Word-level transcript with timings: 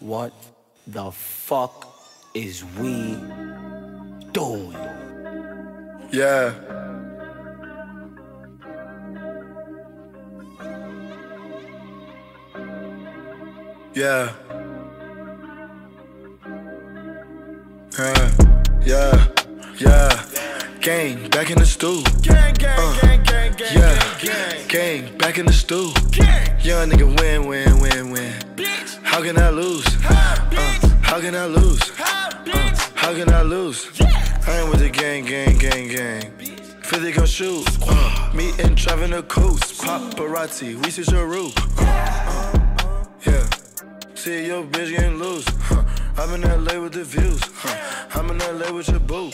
What 0.00 0.32
the 0.86 1.10
fuck 1.10 1.86
is 2.34 2.62
we 2.78 3.16
doing? 4.32 4.72
Yeah. 6.12 6.52
Yeah. 13.94 14.32
Yeah. 17.96 18.30
Yeah. 18.84 19.26
Yeah. 19.78 20.24
Gang, 20.80 21.28
back 21.30 21.50
in 21.50 21.58
the 21.58 21.64
stool. 21.66 22.02
Gang, 22.22 22.54
gang, 22.54 22.78
Uh, 22.78 23.00
gang, 23.00 23.22
gang, 23.24 23.52
gang, 23.56 23.74
Yeah. 23.74 24.18
gang, 24.20 24.68
gang. 24.68 24.68
Gang, 24.68 25.18
back 25.18 25.38
in 25.38 25.46
the 25.46 25.52
stool. 25.52 25.92
Gang. 26.12 26.60
Young 26.60 26.90
nigga 26.90 27.08
win, 27.18 27.46
win, 27.46 27.80
win, 27.80 28.10
win. 28.10 28.45
How 29.16 29.22
can 29.22 29.38
I 29.38 29.48
lose? 29.48 29.86
Uh, 30.04 31.00
how 31.00 31.18
can 31.18 31.34
I 31.34 31.46
lose? 31.46 31.80
Uh, 31.98 32.92
how 32.94 33.14
can 33.14 33.32
I 33.32 33.40
lose? 33.40 33.88
I 34.46 34.60
ain't 34.60 34.68
with 34.68 34.80
the 34.80 34.90
gang, 34.90 35.24
gang, 35.24 35.56
gang, 35.56 35.88
gang. 35.88 36.36
50 36.82 37.12
gon' 37.12 37.24
shoot. 37.24 37.66
Uh, 37.88 38.30
me 38.34 38.52
and 38.58 38.76
driving 38.76 39.14
a 39.14 39.22
coast. 39.22 39.80
Paparazzi, 39.80 40.76
we 40.84 40.90
see 40.90 41.10
your 41.10 41.26
roof. 41.26 41.54
Uh, 41.80 41.84
uh, 41.86 43.06
yeah. 43.26 43.48
See 44.14 44.48
your 44.48 44.64
bitch 44.64 44.90
getting 44.94 45.18
loose. 45.18 45.46
I'm 46.18 46.34
in 46.34 46.42
LA 46.42 46.78
with 46.78 46.92
the 46.92 47.04
views. 47.04 47.40
I'm 48.14 48.28
in 48.28 48.36
LA 48.36 48.70
with 48.70 48.90
your 48.90 49.00
boo. 49.00 49.30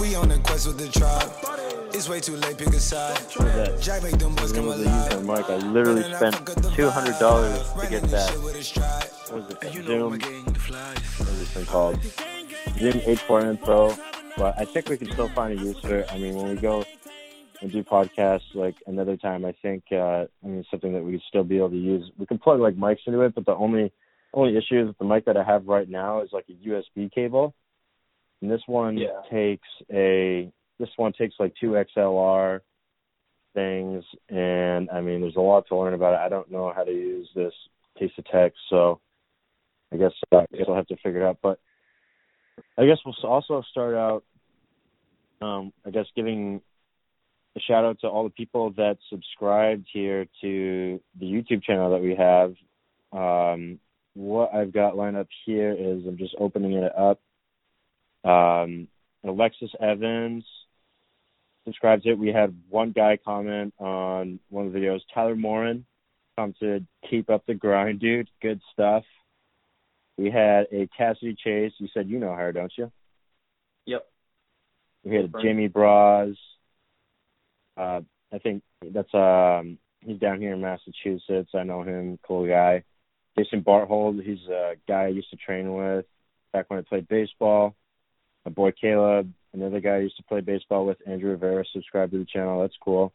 We 0.00 0.14
on 0.14 0.30
the 0.30 0.38
quest 0.38 0.66
with 0.66 0.78
the 0.78 0.88
tribe. 0.88 1.83
It's 1.96 2.08
way 2.08 2.18
too 2.20 2.36
late, 2.36 2.58
pick 2.58 2.68
a 2.68 2.72
side. 2.80 3.16
that? 3.16 3.80
Jack 3.80 4.02
make 4.02 4.18
them 4.18 4.34
boys 4.34 4.52
come 4.52 4.64
Name 4.64 4.72
of 4.72 4.78
the 4.80 4.84
alive. 4.86 5.12
user, 5.12 5.24
Mike. 5.24 5.48
I 5.50 5.56
literally 5.58 6.02
spent 6.02 6.34
two 6.74 6.90
hundred 6.90 7.18
dollars 7.20 7.72
to 7.80 7.86
get 7.88 8.02
that. 8.10 8.30
What 8.34 8.54
was 8.54 9.50
it? 9.50 9.58
And 9.62 9.74
you 9.74 9.82
know 9.82 9.86
Zoom. 9.86 10.10
my 10.10 10.16
gang 10.18 10.44
the 10.44 10.58
flies. 10.58 10.98
What 11.18 11.28
is 11.28 11.38
this 11.38 11.50
thing 11.50 11.66
called? 11.66 12.02
Zoom 12.78 12.92
H4n 13.16 13.62
Pro. 13.62 13.94
But 14.36 14.58
I 14.58 14.64
think 14.64 14.88
we 14.88 14.96
can 14.96 15.10
still 15.12 15.28
find 15.28 15.56
a 15.58 15.62
use 15.62 15.78
for 15.78 15.98
it. 16.00 16.12
I 16.12 16.18
mean, 16.18 16.34
when 16.34 16.48
we 16.48 16.56
go 16.56 16.84
and 17.62 17.70
do 17.70 17.84
podcasts 17.84 18.52
like 18.54 18.74
another 18.88 19.16
time, 19.16 19.44
I 19.44 19.52
think 19.62 19.84
uh, 19.92 20.24
I 20.42 20.46
mean 20.46 20.64
something 20.72 20.92
that 20.94 21.02
we 21.04 21.12
could 21.12 21.22
still 21.28 21.44
be 21.44 21.58
able 21.58 21.70
to 21.70 21.76
use. 21.76 22.10
We 22.18 22.26
can 22.26 22.38
plug 22.38 22.58
like 22.58 22.74
mics 22.76 23.06
into 23.06 23.20
it, 23.20 23.36
but 23.36 23.46
the 23.46 23.54
only 23.54 23.92
only 24.32 24.56
issue 24.56 24.80
is 24.80 24.88
with 24.88 24.98
the 24.98 25.04
mic 25.04 25.26
that 25.26 25.36
I 25.36 25.44
have 25.44 25.66
right 25.68 25.88
now 25.88 26.22
is 26.22 26.30
like 26.32 26.46
a 26.50 26.68
USB 26.68 27.12
cable, 27.14 27.54
and 28.42 28.50
this 28.50 28.62
one 28.66 28.96
Yeah. 28.98 29.20
takes 29.30 29.68
a 29.92 30.50
this 30.78 30.88
one 30.96 31.12
takes 31.12 31.34
like 31.38 31.54
two 31.60 31.82
XLR 31.96 32.60
things, 33.54 34.04
and 34.28 34.90
I 34.90 35.00
mean 35.00 35.20
there's 35.20 35.36
a 35.36 35.40
lot 35.40 35.66
to 35.68 35.76
learn 35.76 35.94
about 35.94 36.14
it. 36.14 36.24
I 36.24 36.28
don't 36.28 36.50
know 36.50 36.72
how 36.74 36.84
to 36.84 36.90
use 36.90 37.28
this 37.34 37.52
piece 37.98 38.10
of 38.18 38.24
text, 38.26 38.58
so 38.68 39.00
I 39.92 39.96
guess 39.96 40.12
uh, 40.32 40.38
I 40.38 40.56
guess 40.56 40.66
I'll 40.68 40.74
have 40.74 40.88
to 40.88 40.96
figure 40.96 41.22
it 41.22 41.28
out. 41.28 41.38
But 41.42 41.58
I 42.76 42.86
guess 42.86 42.98
we'll 43.04 43.14
also 43.24 43.62
start 43.70 43.94
out, 43.94 44.24
um, 45.40 45.72
I 45.86 45.90
guess, 45.90 46.06
giving 46.16 46.60
a 47.56 47.60
shout 47.60 47.84
out 47.84 48.00
to 48.00 48.08
all 48.08 48.24
the 48.24 48.30
people 48.30 48.72
that 48.72 48.98
subscribed 49.10 49.86
here 49.92 50.26
to 50.40 51.00
the 51.18 51.26
YouTube 51.26 51.62
channel 51.62 51.90
that 51.90 52.02
we 52.02 52.16
have. 52.16 52.54
Um, 53.12 53.78
what 54.14 54.52
I've 54.52 54.72
got 54.72 54.96
lined 54.96 55.16
up 55.16 55.28
here 55.44 55.72
is 55.72 56.04
I'm 56.06 56.18
just 56.18 56.34
opening 56.38 56.72
it 56.72 56.92
up. 56.96 57.20
Um, 58.28 58.88
Alexis 59.24 59.70
Evans 59.80 60.44
subscribed 61.64 62.04
to 62.04 62.10
it. 62.10 62.18
We 62.18 62.28
had 62.28 62.54
one 62.68 62.92
guy 62.92 63.18
comment 63.22 63.74
on 63.78 64.38
one 64.50 64.66
of 64.66 64.72
the 64.72 64.78
videos. 64.78 65.00
Tyler 65.12 65.36
Morin 65.36 65.84
commented, 66.36 66.86
"Keep 67.08 67.30
up 67.30 67.44
the 67.46 67.54
grind, 67.54 68.00
dude. 68.00 68.28
Good 68.40 68.60
stuff." 68.72 69.04
We 70.16 70.30
had 70.30 70.66
a 70.72 70.88
Cassidy 70.96 71.34
Chase. 71.34 71.72
You 71.78 71.88
said 71.92 72.08
you 72.08 72.18
know 72.18 72.34
her, 72.34 72.52
don't 72.52 72.72
you? 72.76 72.92
Yep. 73.86 74.06
We 75.04 75.16
had. 75.16 75.34
Jamie 75.42 75.68
Braz. 75.68 76.36
Uh, 77.76 78.00
I 78.32 78.38
think 78.38 78.62
that's 78.92 79.12
um 79.14 79.78
he's 80.00 80.18
down 80.18 80.40
here 80.40 80.54
in 80.54 80.60
Massachusetts. 80.60 81.50
I 81.54 81.62
know 81.62 81.82
him, 81.82 82.18
cool 82.26 82.46
guy. 82.46 82.84
Jason 83.36 83.62
Barthold, 83.62 84.22
he's 84.22 84.46
a 84.48 84.74
guy 84.86 85.04
I 85.04 85.08
used 85.08 85.30
to 85.30 85.36
train 85.36 85.74
with 85.74 86.06
back 86.52 86.70
when 86.70 86.78
I 86.78 86.82
played 86.82 87.08
baseball. 87.08 87.74
My 88.44 88.52
boy 88.52 88.72
Caleb, 88.80 89.32
another 89.54 89.80
guy 89.80 89.96
I 89.96 90.00
used 90.00 90.16
to 90.18 90.22
play 90.24 90.40
baseball 90.40 90.84
with, 90.84 90.98
Andrew 91.06 91.30
Rivera, 91.30 91.64
subscribed 91.72 92.12
to 92.12 92.18
the 92.18 92.26
channel. 92.26 92.60
That's 92.60 92.76
cool. 92.84 93.12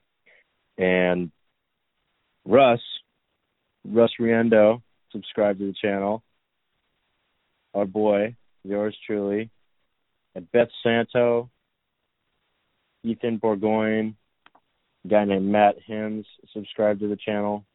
And 0.77 1.31
Russ, 2.45 2.79
Russ 3.85 4.11
Riendo, 4.19 4.81
subscribed 5.11 5.59
to 5.59 5.67
the 5.67 5.75
channel. 5.79 6.23
Our 7.75 7.85
boy, 7.85 8.35
yours 8.63 8.97
truly. 9.05 9.49
And 10.33 10.51
Beth 10.51 10.69
Santo, 10.81 11.49
Ethan 13.03 13.39
Bourgoin, 13.39 14.15
a 15.05 15.07
guy 15.07 15.25
named 15.25 15.45
Matt 15.45 15.75
Hims 15.85 16.25
subscribed 16.53 17.01
to 17.01 17.07
the 17.07 17.17
channel. 17.17 17.65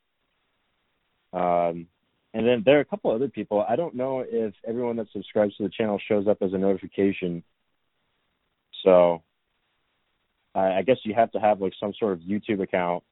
Um, 1.33 1.87
and 2.33 2.47
then 2.47 2.63
there 2.65 2.79
are 2.79 2.81
a 2.81 2.85
couple 2.85 3.11
other 3.11 3.29
people. 3.29 3.65
I 3.69 3.77
don't 3.77 3.95
know 3.95 4.25
if 4.27 4.55
everyone 4.67 4.97
that 4.97 5.07
subscribes 5.13 5.57
to 5.57 5.65
the 5.65 5.69
channel 5.69 6.01
shows 6.09 6.27
up 6.27 6.39
as 6.41 6.53
a 6.53 6.59
notification. 6.59 7.43
So 8.85 9.23
I, 10.55 10.79
I 10.79 10.83
guess 10.83 10.99
you 11.03 11.15
have 11.15 11.33
to 11.33 11.41
have 11.41 11.61
like 11.61 11.73
some 11.81 11.93
sort 11.99 12.13
of 12.13 12.21
YouTube 12.21 12.63
account 12.63 13.03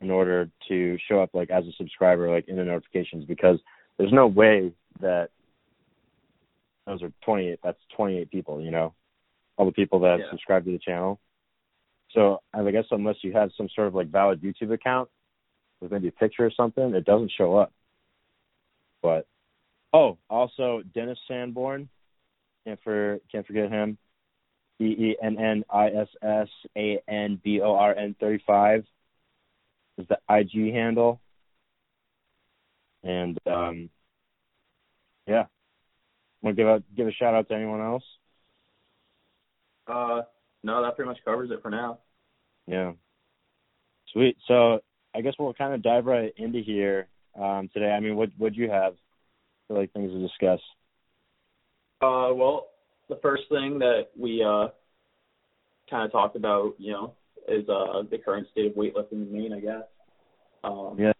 in 0.00 0.10
order 0.10 0.50
to 0.68 0.98
show 1.08 1.20
up 1.20 1.30
like 1.32 1.50
as 1.50 1.64
a 1.66 1.72
subscriber, 1.78 2.30
like 2.30 2.46
in 2.48 2.56
the 2.56 2.64
notifications, 2.64 3.24
because 3.24 3.58
there's 3.98 4.12
no 4.12 4.26
way 4.26 4.72
that 5.00 5.30
those 6.86 7.02
are 7.02 7.12
28. 7.24 7.58
That's 7.64 7.78
28 7.96 8.30
people, 8.30 8.60
you 8.60 8.70
know, 8.70 8.94
all 9.56 9.66
the 9.66 9.72
people 9.72 10.00
that 10.00 10.18
Yeah. 10.20 10.30
subscribe 10.30 10.64
to 10.66 10.72
the 10.72 10.78
channel. 10.78 11.18
So 12.10 12.42
I 12.52 12.70
guess 12.70 12.84
unless 12.90 13.16
you 13.22 13.32
have 13.32 13.50
some 13.56 13.68
sort 13.70 13.88
of 13.88 13.94
like 13.94 14.08
valid 14.08 14.40
YouTube 14.40 14.72
account 14.72 15.08
with 15.80 15.90
maybe 15.90 16.08
a 16.08 16.12
picture 16.12 16.44
or 16.44 16.50
something, 16.50 16.94
it 16.94 17.04
doesn't 17.04 17.32
show 17.32 17.56
up. 17.56 17.72
But 19.02 19.26
oh, 19.92 20.18
also 20.30 20.82
Dennis 20.94 21.18
Sanborn, 21.26 21.88
can't 22.64 22.80
for 22.82 23.18
can't 23.32 23.46
forget 23.46 23.70
him. 23.70 23.98
E 24.80 24.84
E 24.84 25.16
N 25.22 25.38
N 25.38 25.64
I 25.70 25.88
S 25.88 26.08
S 26.22 26.48
A 26.76 27.00
N 27.08 27.40
B 27.42 27.60
O 27.60 27.74
R 27.74 27.94
N 27.94 28.14
thirty 28.18 28.42
five 28.46 28.84
is 29.98 30.06
the 30.08 30.18
IG 30.28 30.72
handle. 30.72 31.20
And 33.02 33.38
um 33.46 33.90
yeah. 35.26 35.44
Want 36.42 36.56
to 36.56 36.62
give 36.62 36.68
a 36.68 36.82
give 36.96 37.06
a 37.06 37.12
shout 37.12 37.34
out 37.34 37.48
to 37.48 37.54
anyone 37.54 37.80
else? 37.80 38.04
Uh, 39.86 40.22
no, 40.62 40.82
that 40.82 40.96
pretty 40.96 41.08
much 41.08 41.18
covers 41.24 41.50
it 41.50 41.62
for 41.62 41.70
now. 41.70 41.98
Yeah. 42.66 42.92
Sweet. 44.12 44.36
So 44.46 44.80
I 45.14 45.20
guess 45.20 45.34
we'll 45.38 45.54
kind 45.54 45.74
of 45.74 45.82
dive 45.82 46.06
right 46.06 46.32
into 46.36 46.60
here 46.60 47.08
um, 47.38 47.70
today. 47.72 47.90
I 47.90 48.00
mean, 48.00 48.16
what 48.16 48.30
what 48.36 48.52
do 48.52 48.60
you 48.60 48.70
have 48.70 48.94
for 49.66 49.78
like 49.78 49.92
things 49.92 50.12
to 50.12 50.20
discuss? 50.20 50.60
Uh, 52.00 52.28
well, 52.34 52.68
the 53.08 53.18
first 53.22 53.44
thing 53.48 53.78
that 53.80 54.08
we 54.18 54.42
uh 54.42 54.68
kind 55.90 56.04
of 56.04 56.12
talked 56.12 56.36
about, 56.36 56.74
you 56.78 56.92
know, 56.92 57.14
is 57.48 57.68
uh 57.68 58.02
the 58.10 58.18
current 58.18 58.46
state 58.52 58.66
of 58.66 58.72
weightlifting 58.74 59.12
in 59.12 59.32
Maine, 59.32 59.52
I 59.52 59.60
guess. 59.60 59.84
Um, 60.62 60.96
Yeah. 60.98 61.12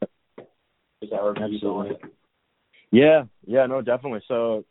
Is 1.03 1.11
our 1.12 1.34
views 1.34 1.62
on 1.65 1.89
it? 1.89 2.00
Yeah. 2.91 3.25
Yeah. 3.47 3.67
No, 3.67 3.83
definitely. 3.83 4.22
So, 4.27 4.65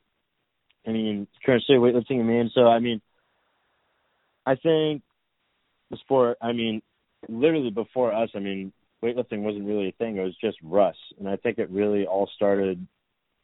I 0.87 0.91
mean, 0.91 1.27
current 1.45 1.63
state 1.63 1.75
of 1.75 1.83
weightlifting 1.83 2.19
in 2.19 2.27
Maine. 2.27 2.49
So, 2.55 2.67
I 2.67 2.79
mean, 2.79 3.01
I 4.45 4.55
think 4.55 5.03
the 5.91 5.97
sport. 5.97 6.37
I 6.41 6.53
mean, 6.53 6.81
literally 7.29 7.69
before 7.69 8.13
us, 8.13 8.29
I 8.35 8.39
mean, 8.39 8.73
weightlifting 9.03 9.41
wasn't 9.41 9.65
really 9.65 9.89
a 9.89 9.91
thing. 9.93 10.17
It 10.17 10.23
was 10.23 10.35
just 10.41 10.57
Russ, 10.63 10.95
and 11.19 11.29
I 11.29 11.35
think 11.35 11.59
it 11.59 11.69
really 11.69 12.05
all 12.05 12.29
started 12.35 12.85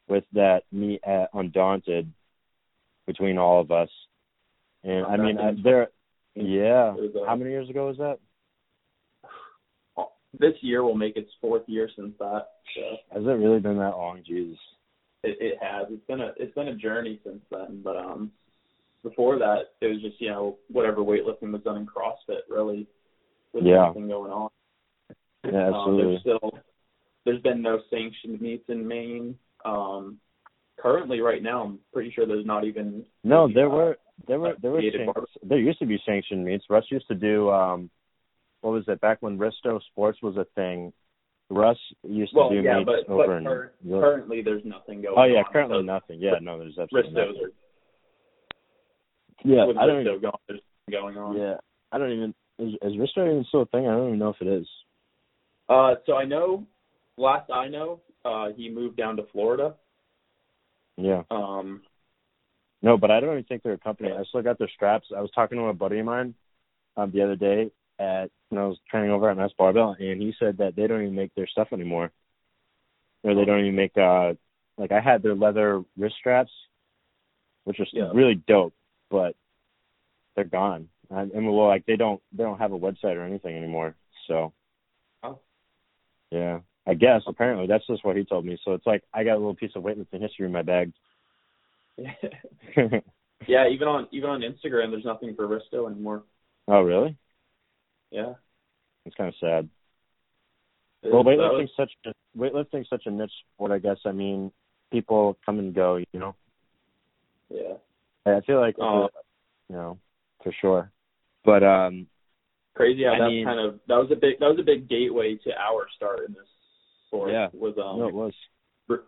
with 0.08 0.24
that 0.32 0.62
meet 0.72 1.00
at 1.04 1.30
Undaunted 1.32 2.12
between 3.10 3.38
all 3.38 3.60
of 3.60 3.70
us. 3.72 3.88
And 4.84 5.04
I 5.06 5.16
mean, 5.16 5.38
I, 5.38 5.52
there. 5.62 5.88
Yeah. 6.36 6.94
How 7.26 7.34
many 7.36 7.50
years 7.50 7.68
ago 7.68 7.88
was 7.88 7.96
that? 7.98 8.18
This 10.38 10.54
year 10.60 10.84
will 10.84 10.94
make 10.94 11.16
its 11.16 11.30
fourth 11.40 11.64
year 11.66 11.88
since 11.96 12.12
that. 12.20 12.46
So 12.76 12.96
Has 13.18 13.24
it 13.24 13.30
really 13.30 13.58
been 13.58 13.78
that 13.78 13.96
long? 13.96 14.22
Jesus. 14.24 14.58
it, 15.24 15.36
it 15.40 15.58
has. 15.60 15.88
It's 15.90 16.06
been 16.06 16.20
a 16.20 16.30
it's 16.36 16.54
been 16.54 16.68
a 16.68 16.74
journey 16.76 17.18
since 17.24 17.40
then. 17.50 17.80
But 17.82 17.96
um, 17.96 18.30
before 19.02 19.38
that, 19.40 19.72
it 19.80 19.86
was 19.88 20.00
just 20.00 20.20
you 20.20 20.28
know 20.30 20.56
whatever 20.70 20.98
weightlifting 21.00 21.50
was 21.52 21.62
done 21.62 21.78
in 21.78 21.86
CrossFit 21.86 22.42
really. 22.48 22.86
With 23.52 23.64
Yeah. 23.64 23.86
anything 23.86 24.06
going 24.08 24.30
on. 24.30 24.50
Yeah, 25.44 25.66
Um, 25.66 25.74
absolutely. 25.74 26.04
there's 26.12 26.20
still 26.20 26.50
there's 27.24 27.42
been 27.42 27.60
no 27.60 27.80
sanctioned 27.90 28.40
meets 28.40 28.68
in 28.68 28.86
Maine. 28.86 29.36
Um, 29.64 30.20
currently, 30.80 31.20
right 31.20 31.42
now, 31.42 31.62
I'm 31.64 31.78
pretty 31.92 32.10
sure 32.12 32.26
there's 32.26 32.46
not 32.46 32.64
even. 32.64 33.04
No, 33.24 33.48
there 33.52 33.66
uh, 33.66 33.74
were 33.76 33.98
there 34.26 34.38
were 34.40 34.54
there 34.60 34.70
were 34.70 34.82
san- 34.82 35.48
there 35.48 35.58
used 35.58 35.78
to 35.80 35.86
be 35.86 35.98
sanctioned 36.06 36.44
meets. 36.44 36.64
Russ 36.68 36.84
used 36.90 37.08
to 37.08 37.14
do 37.14 37.50
um 37.50 37.90
what 38.60 38.72
was 38.72 38.84
it 38.88 39.00
back 39.00 39.18
when 39.20 39.38
Risto 39.38 39.80
Sports 39.90 40.18
was 40.22 40.36
a 40.36 40.46
thing. 40.54 40.92
Russ 41.48 41.78
used 42.04 42.32
to 42.32 42.38
Well, 42.38 42.50
do 42.50 42.56
yeah, 42.56 42.78
meets 42.78 42.90
but, 43.06 43.12
over 43.12 43.26
but 43.26 43.36
in. 43.38 43.44
cur- 43.44 43.72
Wil- 43.84 44.00
currently 44.00 44.42
there's 44.42 44.64
nothing 44.64 45.02
going 45.02 45.16
on. 45.16 45.18
oh 45.18 45.22
on. 45.22 45.32
yeah, 45.32 45.42
currently 45.52 45.78
so 45.78 45.82
nothing. 45.82 46.20
Yeah, 46.20 46.32
no, 46.40 46.58
there's 46.58 46.78
absolutely 46.78 47.10
Ristos 47.12 47.26
nothing. 47.26 47.42
are 47.42 47.50
Yeah, 49.44 49.80
I 49.80 49.86
don't. 49.86 50.04
Risto 50.04 50.22
going, 50.22 50.60
going 50.90 51.16
on. 51.16 51.36
Yeah, 51.36 51.54
I 51.92 51.98
don't 51.98 52.12
even. 52.12 52.34
Is, 52.58 52.74
is 52.82 52.92
Risto 53.00 53.26
even 53.26 53.44
still 53.48 53.62
a 53.62 53.66
thing? 53.66 53.88
I 53.88 53.92
don't 53.92 54.08
even 54.08 54.18
know 54.18 54.28
if 54.30 54.40
it 54.40 54.48
is. 54.48 54.68
Uh, 55.68 55.94
so 56.04 56.14
I 56.16 56.24
know, 56.24 56.66
last 57.16 57.50
I 57.50 57.68
know, 57.68 58.00
uh, 58.24 58.48
he 58.56 58.68
moved 58.68 58.96
down 58.96 59.16
to 59.16 59.22
Florida. 59.32 59.74
Yeah. 60.96 61.22
Um, 61.30 61.82
No, 62.82 62.96
but 62.96 63.10
I 63.10 63.20
don't 63.20 63.32
even 63.32 63.44
think 63.44 63.62
they're 63.62 63.74
a 63.74 63.78
company. 63.78 64.10
I 64.12 64.22
still 64.24 64.42
got 64.42 64.58
their 64.58 64.68
straps. 64.68 65.08
I 65.16 65.20
was 65.20 65.30
talking 65.34 65.58
to 65.58 65.64
a 65.64 65.74
buddy 65.74 65.98
of 65.98 66.06
mine 66.06 66.34
um, 66.96 67.10
the 67.10 67.22
other 67.22 67.36
day 67.36 67.70
at 67.98 68.30
when 68.48 68.60
I 68.60 68.66
was 68.66 68.78
training 68.90 69.10
over 69.10 69.30
at 69.30 69.36
Mass 69.36 69.50
Barbell, 69.58 69.96
and 69.98 70.20
he 70.20 70.34
said 70.38 70.58
that 70.58 70.74
they 70.76 70.86
don't 70.86 71.02
even 71.02 71.14
make 71.14 71.34
their 71.34 71.46
stuff 71.46 71.68
anymore. 71.72 72.10
Or 73.22 73.34
they 73.34 73.44
don't 73.44 73.60
even 73.60 73.76
make 73.76 73.96
uh 73.98 74.32
like 74.78 74.92
I 74.92 75.00
had 75.00 75.22
their 75.22 75.34
leather 75.34 75.82
wrist 75.98 76.16
straps, 76.18 76.50
which 77.64 77.78
are 77.80 77.86
Yeah. 77.92 78.10
really 78.14 78.36
dope, 78.36 78.72
but 79.10 79.36
they're 80.34 80.44
gone. 80.44 80.88
And, 81.10 81.30
and 81.32 81.46
well, 81.46 81.66
like 81.66 81.84
they 81.84 81.96
don't 81.96 82.22
they 82.32 82.44
don't 82.44 82.58
have 82.58 82.72
a 82.72 82.78
website 82.78 83.16
or 83.16 83.24
anything 83.24 83.56
anymore. 83.56 83.94
So. 84.26 84.54
Oh. 85.22 85.38
Yeah, 86.30 86.60
I 86.86 86.94
guess 86.94 87.22
apparently 87.26 87.66
that's 87.66 87.86
just 87.86 88.04
what 88.04 88.16
he 88.16 88.24
told 88.24 88.44
me. 88.44 88.58
So 88.64 88.72
it's 88.72 88.86
like 88.86 89.02
I 89.14 89.22
got 89.24 89.34
a 89.34 89.38
little 89.38 89.54
piece 89.54 89.72
of 89.76 89.82
weightlifting 89.82 90.20
history 90.22 90.46
in 90.46 90.52
my 90.52 90.62
bag. 90.62 90.92
yeah, 93.46 93.68
even 93.68 93.88
on 93.88 94.08
even 94.12 94.30
on 94.30 94.40
Instagram, 94.40 94.90
there's 94.90 95.04
nothing 95.04 95.34
for 95.34 95.46
Risto 95.46 95.90
anymore. 95.90 96.22
oh 96.68 96.80
really? 96.82 97.16
Yeah. 98.10 98.34
It's 99.06 99.14
kind 99.16 99.28
of 99.28 99.34
sad. 99.40 99.68
It- 101.02 101.12
Well, 101.12 101.24
weightlifting's 101.24 101.70
was- 101.78 101.88
such 101.88 101.92
a 102.06 102.38
weightlifting's 102.38 102.88
such 102.88 103.06
a 103.06 103.10
niche 103.10 103.32
sport. 103.54 103.72
I 103.72 103.78
guess. 103.78 103.98
I 104.04 104.12
mean, 104.12 104.50
people 104.90 105.36
come 105.44 105.58
and 105.58 105.74
go. 105.74 105.96
You 105.96 106.06
know. 106.20 106.34
yeah. 107.50 107.74
I 108.26 108.40
feel 108.42 108.60
like, 108.60 108.76
Oh. 108.78 109.08
you 109.68 109.76
know, 109.76 109.98
for 110.42 110.52
sure. 110.60 110.90
But 111.44 111.62
um, 111.64 112.06
Crazy 112.74 113.04
how 113.04 113.14
I 113.14 113.18
that 113.20 113.28
mean- 113.28 113.44
kind 113.44 113.60
of 113.60 113.80
that 113.88 113.96
was 113.96 114.10
a 114.10 114.16
big 114.16 114.38
that 114.40 114.46
was 114.48 114.58
a 114.58 114.62
big 114.64 114.88
gateway 114.88 115.36
to 115.44 115.50
our 115.58 115.86
start 115.96 116.20
in 116.26 116.32
this 116.34 116.46
sport. 117.10 117.32
Yeah. 117.32 117.48
Was 117.52 117.74
um 117.78 117.98
no, 117.98 118.08
it 118.08 118.14
was. 118.14 118.32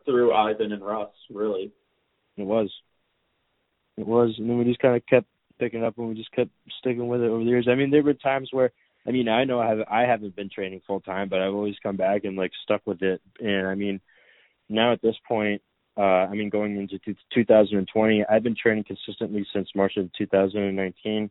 through 0.05 0.33
Ivan 0.33 0.73
and 0.73 0.85
Russ, 0.85 1.11
really. 1.31 1.73
It 2.37 2.45
was. 2.45 2.71
It 3.97 4.07
was, 4.07 4.35
and 4.39 4.49
then 4.49 4.59
we 4.59 4.65
just 4.65 4.81
kind 4.81 4.97
of 4.97 5.05
kept 5.07 5.27
picking 5.59 5.85
up, 5.85 5.99
and 5.99 6.09
we 6.09 6.15
just 6.15 6.33
kept 6.33 6.51
sticking 6.79 7.09
with 7.09 7.21
it 7.21 7.29
over 7.29 7.45
the 7.45 7.51
years. 7.51 7.69
I 7.71 7.75
mean, 7.75 7.91
there 7.91 8.03
were 8.03 8.15
times 8.15 8.49
where, 8.51 8.73
I 9.07 9.11
mean, 9.11 9.29
I 9.29 9.45
know 9.45 9.61
I 9.61 9.69
have 9.69 9.79
I 9.91 10.03
haven't 10.03 10.35
been 10.35 10.49
training 10.49 10.81
full 10.87 11.01
time, 11.01 11.29
but 11.29 11.41
I've 11.41 11.55
always 11.55 11.77
come 11.83 11.97
back 11.97 12.25
and 12.25 12.37
like 12.37 12.53
stuck 12.63 12.81
with 12.87 13.03
it. 13.03 13.21
And 13.39 13.67
I 13.67 13.75
mean, 13.75 14.01
now 14.69 14.93
at 14.93 15.03
this 15.03 15.17
point, 15.29 15.61
uh, 15.97 16.01
I 16.01 16.33
mean, 16.33 16.49
going 16.49 16.79
into 16.79 16.99
t- 16.99 17.17
2020, 17.35 18.25
I've 18.31 18.43
been 18.43 18.57
training 18.61 18.85
consistently 18.85 19.47
since 19.53 19.69
March 19.75 19.97
of 19.99 20.11
2019. 20.17 21.31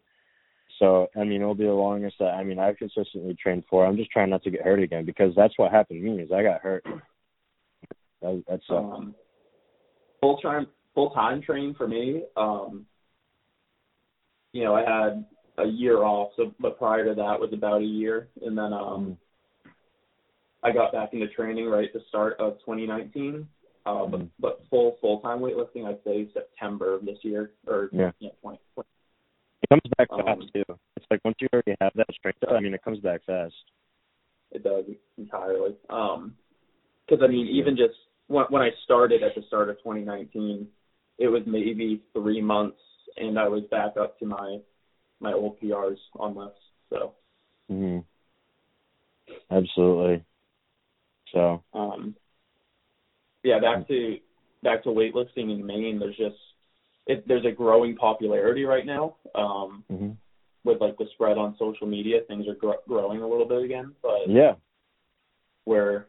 So 0.82 1.08
I 1.16 1.24
mean, 1.24 1.42
it'll 1.42 1.54
be 1.54 1.66
the 1.66 1.72
longest 1.72 2.16
that 2.20 2.34
I 2.34 2.44
mean 2.44 2.58
I've 2.58 2.78
consistently 2.78 3.36
trained 3.36 3.64
for. 3.70 3.86
I'm 3.86 3.96
just 3.96 4.10
trying 4.10 4.32
not 4.32 4.42
to 4.44 4.50
get 4.50 4.64
hurt 4.64 4.82
again 4.82 5.06
because 5.06 5.32
that's 5.36 5.54
what 5.58 5.72
happened 5.72 6.02
to 6.04 6.10
me 6.10 6.24
is 6.24 6.32
I 6.32 6.42
got 6.42 6.62
hurt. 6.62 6.84
That, 8.24 8.44
that's 8.50 8.64
Um, 8.68 9.14
full 10.22 10.38
time 10.38 10.66
full 10.96 11.12
time 11.12 11.40
training 11.40 11.76
for 11.76 11.88
me. 11.88 12.24
Um, 12.36 12.88
you 14.54 14.64
know, 14.64 14.74
I 14.74 14.82
had 14.82 15.24
a 15.60 15.68
year 15.68 16.00
off, 16.00 16.32
so 16.36 16.52
but 16.60 16.80
prior 16.80 17.06
to 17.06 17.14
that 17.14 17.40
was 17.40 17.54
about 17.54 17.82
a 17.82 17.86
year, 17.86 18.30
and 18.44 18.58
then 18.58 18.74
um, 18.74 19.18
I 20.64 20.72
got 20.72 20.92
back 20.92 21.14
into 21.14 21.28
training 21.28 21.68
right 21.68 21.86
at 21.86 21.94
the 21.94 22.02
start 22.10 22.40
of 22.40 22.58
2019. 22.60 23.48
Uh, 23.84 24.06
but, 24.06 24.20
Mhm. 24.20 24.30
but 24.40 24.62
full 24.70 24.98
full 25.02 25.20
time 25.22 25.40
weightlifting, 25.40 25.86
I'd 25.86 26.04
say 26.04 26.28
September 26.34 26.94
of 26.94 27.06
this 27.06 27.18
year, 27.24 27.52
or 27.66 27.90
Yeah. 27.92 28.12
yeah 28.20 28.30
20, 28.42 28.60
It 28.78 28.86
comes 29.72 29.82
back 29.98 30.08
Um, 30.12 30.26
fast 30.26 30.54
too. 30.54 30.80
It's 30.98 31.06
like 31.10 31.24
once 31.24 31.38
you 31.40 31.48
already 31.54 31.76
have 31.80 31.94
that 31.96 32.08
strength, 32.14 32.40
I 32.50 32.60
mean, 32.60 32.74
it 32.74 32.84
comes 32.84 33.00
back 33.00 33.22
fast. 33.26 33.54
it 34.52 34.64
does 34.64 34.86
entirely. 35.18 35.76
Um, 35.90 36.36
because 37.08 37.24
I 37.24 37.28
mean, 37.28 37.48
even 37.48 37.76
just 37.78 37.96
when 38.28 38.46
when 38.50 38.62
I 38.62 38.70
started 38.84 39.24
at 39.24 39.36
the 39.36 39.44
start 39.48 39.70
of 39.70 39.78
2019, 39.78 40.68
it 41.18 41.28
was 41.28 41.44
maybe 41.46 42.02
three 42.14 42.42
months, 42.42 42.80
and 43.18 43.40
I 43.40 43.48
was 43.48 43.64
back 43.72 43.98
up 43.98 44.20
to 44.20 44.26
my 44.26 44.60
my 45.20 45.34
old 45.34 45.60
PRs 45.62 45.98
on 46.16 46.36
lifts. 46.36 46.60
So, 46.90 47.14
hmm 47.70 48.00
Absolutely. 49.50 50.26
So 51.34 51.64
um, 51.74 52.16
yeah, 53.44 53.60
back 53.60 53.88
to 53.88 54.18
back 54.64 54.84
to 54.84 54.90
weightlifting 54.90 55.52
in 55.52 55.66
Maine. 55.66 56.00
There's 56.00 56.18
just 56.18 56.36
it, 57.08 57.28
there's 57.28 57.46
a 57.46 57.52
growing 57.52 57.96
popularity 57.96 58.64
right 58.64 58.86
now. 58.86 59.16
Um, 59.36 59.84
hmm 59.90 60.10
with 60.64 60.80
like 60.80 60.96
the 61.00 61.06
spread 61.16 61.40
on 61.40 61.56
social 61.58 61.88
media, 61.88 62.20
things 62.28 62.48
are 62.48 62.54
gr- 62.54 62.74
growing 62.88 63.20
a 63.24 63.28
little 63.28 63.48
bit 63.48 63.64
again, 63.64 63.96
but 64.04 64.30
yeah, 64.30 64.54
where 65.66 66.06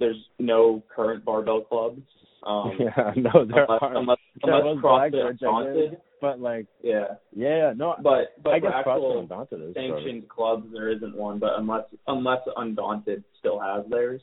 there's 0.00 0.16
no 0.40 0.82
current 0.94 1.24
barbell 1.24 1.60
clubs. 1.60 2.02
Um, 2.44 2.72
yeah. 2.80 3.12
No, 3.14 3.44
there 3.44 3.64
unless, 3.64 3.78
are. 3.82 3.96
unless, 3.96 4.18
There 4.44 4.54
unless 4.54 4.82
was 4.82 5.12
CrossFit 5.12 5.30
Undaunted, 5.30 5.96
but 6.20 6.40
like, 6.40 6.66
yeah. 6.82 7.04
yeah, 7.34 7.72
no. 7.76 7.94
But 8.02 8.42
but 8.42 8.54
I 8.54 8.58
guess 8.58 8.72
actual 8.74 9.20
Undaunted 9.20 9.62
is 9.62 9.74
sanctioned 9.74 10.28
clubs, 10.28 10.66
there 10.72 10.88
isn't 10.90 11.16
one. 11.16 11.38
But 11.38 11.50
unless 11.56 11.84
unless 12.08 12.40
Undaunted 12.56 13.22
still 13.38 13.60
has 13.60 13.84
theirs, 13.88 14.22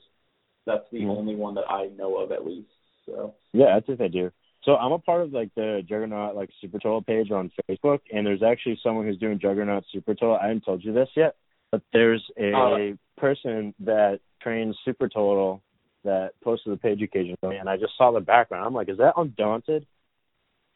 that's 0.66 0.84
the 0.92 1.00
Mhm. 1.00 1.18
only 1.18 1.36
one 1.36 1.56
that 1.56 1.70
I 1.70 1.88
know 1.98 2.18
of 2.18 2.34
at 2.34 2.46
least. 2.46 2.68
So 3.06 3.36
Yeah, 3.54 3.76
I 3.76 3.80
think 3.80 4.02
I 4.02 4.10
do. 4.10 4.32
So 4.66 4.76
I'm 4.76 4.92
a 4.92 5.00
part 5.00 5.22
of 5.22 5.32
like 5.32 5.54
the 5.56 5.84
Juggernaut 5.88 6.36
like 6.36 6.50
Super 6.60 6.80
Total 6.80 7.02
page 7.02 7.30
on 7.32 7.52
Facebook, 7.70 8.00
and 8.12 8.26
there's 8.26 8.42
actually 8.42 8.80
someone 8.84 9.06
who's 9.06 9.20
doing 9.20 9.40
Juggernaut 9.40 9.84
Super 9.94 10.16
Total. 10.16 10.36
I 10.36 10.48
haven't 10.48 10.66
told 10.66 10.84
you 10.84 10.92
this 10.92 11.10
yet, 11.16 11.36
but 11.72 11.82
there's 11.94 12.24
a 12.38 12.52
Oh. 12.54 12.98
person 13.18 13.74
that 13.82 14.20
trains 14.42 14.76
Super 14.84 15.08
Total 15.08 15.62
that 16.04 16.32
posts 16.44 16.66
to 16.66 16.72
the 16.72 16.78
page 16.78 17.02
occasionally, 17.02 17.58
and 17.58 17.70
I 17.70 17.78
just 17.78 17.96
saw 17.98 18.12
the 18.12 18.20
background. 18.20 18.66
I'm 18.66 18.74
like, 18.74 18.90
is 18.90 18.98
that 18.98 19.14
Undaunted 19.18 19.86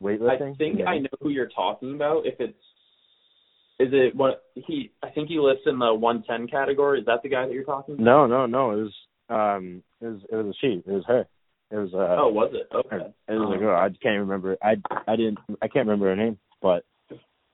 weightlifting? 0.01 0.53
I 0.53 0.55
think 0.55 0.79
Yeah. 0.79 0.89
I 0.89 0.99
know 0.99 1.09
who 1.21 1.29
you're 1.29 1.49
talking 1.49 1.95
about. 1.95 2.25
If 2.27 2.39
it's 2.39 2.63
is 3.79 3.93
it 3.93 4.13
what 4.13 4.43
he? 4.55 4.91
I 5.01 5.09
think 5.09 5.29
he 5.29 5.39
lists 5.39 5.65
in 5.65 5.79
the 5.79 5.93
110 5.93 6.47
category. 6.47 6.99
Is 6.99 7.05
that 7.05 7.23
the 7.23 7.29
guy 7.29 7.45
that 7.45 7.53
you're 7.53 7.63
talking? 7.63 7.95
about? 7.95 8.03
No, 8.03 8.27
no, 8.27 8.45
no. 8.45 8.71
It 8.71 8.83
was 8.83 8.93
um, 9.29 9.83
it 10.01 10.05
was 10.05 10.21
it 10.31 10.35
was 10.35 10.47
a 10.47 10.53
she. 10.59 10.83
It 10.85 10.91
was 10.91 11.05
her. 11.05 11.25
It 11.71 11.75
was 11.75 11.93
uh. 11.93 12.15
Oh, 12.19 12.29
was 12.29 12.51
it? 12.53 12.67
Okay. 12.73 12.95
It 13.27 13.33
was 13.33 13.49
a 13.51 13.53
Um, 13.53 13.59
girl. 13.59 13.75
I 13.79 13.89
can't 14.01 14.19
remember. 14.19 14.57
I 14.61 14.75
I 15.07 15.15
didn't. 15.15 15.39
I 15.61 15.67
can't 15.67 15.87
remember 15.87 16.07
her 16.07 16.15
name, 16.15 16.39
but 16.61 16.83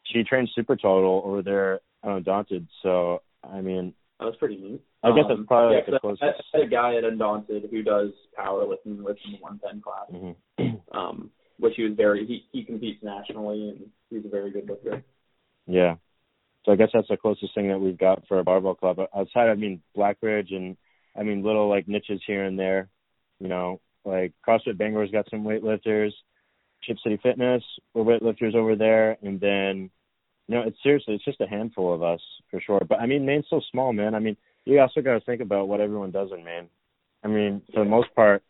she 0.04 0.24
trained 0.24 0.50
super 0.56 0.76
total 0.76 1.22
over 1.26 1.42
there 1.42 1.76
at 1.76 1.82
Undaunted. 2.04 2.68
So 2.82 3.22
I 3.44 3.62
mean, 3.62 3.94
That 4.20 4.26
was 4.26 4.36
pretty 4.38 4.56
neat. 4.58 4.82
I 5.04 5.12
guess 5.12 5.26
Um, 5.30 5.38
that's 5.38 5.48
probably 5.48 5.74
yeah, 5.76 5.80
like 5.82 5.86
the 5.88 6.00
'cause 6.00 6.18
closest. 6.20 6.42
I, 6.54 6.58
I 6.58 6.62
had 6.62 6.68
a 6.68 6.70
guy 6.70 6.96
at 6.96 7.04
Undaunted 7.04 7.68
who 7.70 7.84
does 7.84 8.12
powerlifting 8.38 9.04
with 9.04 9.18
in 9.26 9.34
the 9.34 9.38
110 9.40 9.82
class, 9.82 10.10
hmm 10.10 10.76
um, 10.98 11.32
which 11.60 11.74
he 11.76 11.84
was 11.84 11.94
very 11.96 12.26
he 12.26 12.46
he 12.54 12.64
competes 12.64 13.04
nationally 13.04 13.70
and 13.70 13.90
he's 14.10 14.26
a 14.26 14.30
very 14.30 14.52
good 14.52 14.70
lifter. 14.70 15.04
Yeah. 15.68 15.96
So 16.66 16.72
I 16.72 16.78
guess 16.78 16.90
that's 16.94 17.08
the 17.10 17.18
closest 17.18 17.54
thing 17.54 17.68
that 17.68 17.80
we've 17.80 17.98
got 17.98 18.26
for 18.28 18.40
a 18.40 18.44
barbell 18.44 18.74
club. 18.76 19.00
Outside, 19.16 19.50
I 19.50 19.56
mean, 19.56 19.82
Blackridge 19.96 20.56
and 20.56 20.78
I 21.16 21.24
mean 21.24 21.44
little 21.44 21.70
like 21.70 21.88
niches 21.88 22.22
here 22.26 22.44
and 22.46 22.58
there. 22.58 22.90
You 23.40 23.50
know, 23.50 23.82
like 24.06 24.34
CrossFit 24.48 24.78
Bangor's 24.78 25.12
got 25.12 25.30
some 25.30 25.44
weightlifters. 25.44 26.12
Chip 26.84 26.98
City 27.04 27.20
Fitness, 27.24 27.64
we're 27.94 28.04
weightlifters 28.04 28.54
over 28.54 28.76
there, 28.76 29.18
and 29.24 29.40
then 29.40 29.90
you 30.48 30.56
know, 30.56 30.64
it's 30.68 30.78
seriously, 30.84 31.16
it's 31.16 31.26
just 31.26 31.42
a 31.42 31.48
handful 31.48 31.94
of 31.94 32.04
us 32.04 32.20
for 32.52 32.62
sure. 32.62 32.82
But 32.88 33.00
I 33.00 33.08
mean, 33.08 33.26
Maine's 33.26 33.46
so 33.50 33.62
small, 33.72 33.94
man. 33.94 34.14
I 34.14 34.20
mean, 34.20 34.38
you 34.66 34.80
also 34.80 35.02
got 35.02 35.14
to 35.14 35.22
think 35.22 35.42
about 35.42 35.68
what 35.68 35.80
everyone 35.80 36.12
does 36.12 36.30
in 36.32 36.44
Maine. 36.44 36.68
I 37.24 37.28
mean, 37.28 37.62
for 37.74 37.84
the 37.84 37.90
most 37.90 38.14
part, 38.16 38.44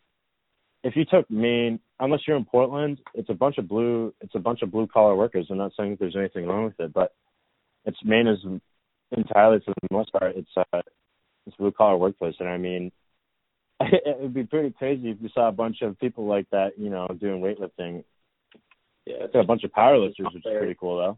if 0.84 0.96
you 0.96 1.06
took 1.06 1.30
Maine, 1.32 1.80
unless 2.00 2.22
you're 2.28 2.38
in 2.38 2.46
Portland, 2.46 3.00
it's 3.14 3.30
a 3.30 3.34
bunch 3.34 3.58
of 3.58 3.68
blue, 3.68 4.14
it's 4.20 4.36
a 4.36 4.40
bunch 4.40 4.62
of 4.62 4.72
blue 4.72 4.88
collar 4.88 5.16
workers. 5.16 5.48
I'm 5.50 5.58
not 5.58 5.72
saying 5.78 5.92
that 5.92 6.00
there's 6.00 6.16
anything 6.18 6.46
wrong 6.46 6.66
with 6.66 6.80
it, 6.80 6.94
but 6.94 7.14
it's 7.86 7.98
Maine 8.04 8.28
is 8.28 8.40
entirely 9.12 9.60
for 9.64 9.74
the 9.82 9.96
most 9.96 10.12
part, 10.12 10.36
it's 10.36 10.50
uh, 10.58 10.82
it's 11.48 11.56
a 11.58 11.62
blue 11.62 11.72
collar 11.72 11.98
workplace, 11.98 12.36
and 12.40 12.50
I 12.50 12.58
mean, 12.58 12.92
it 13.82 14.20
would 14.20 14.34
be 14.34 14.44
pretty 14.44 14.72
crazy 14.72 15.10
if 15.10 15.18
you 15.22 15.30
saw 15.34 15.50
a 15.50 15.52
bunch 15.52 15.82
of 15.82 16.00
people 16.00 16.26
like 16.26 16.50
that, 16.52 16.78
you 16.78 16.90
know, 16.90 17.08
doing 17.20 17.42
weightlifting. 17.42 18.04
Yeah, 19.06 19.26
it's 19.26 19.36
a 19.36 19.44
bunch 19.44 19.64
of 19.64 19.72
powerlifters, 19.72 20.20
which 20.20 20.36
is 20.36 20.42
pretty 20.44 20.76
cool, 20.80 20.98
though. 20.98 21.18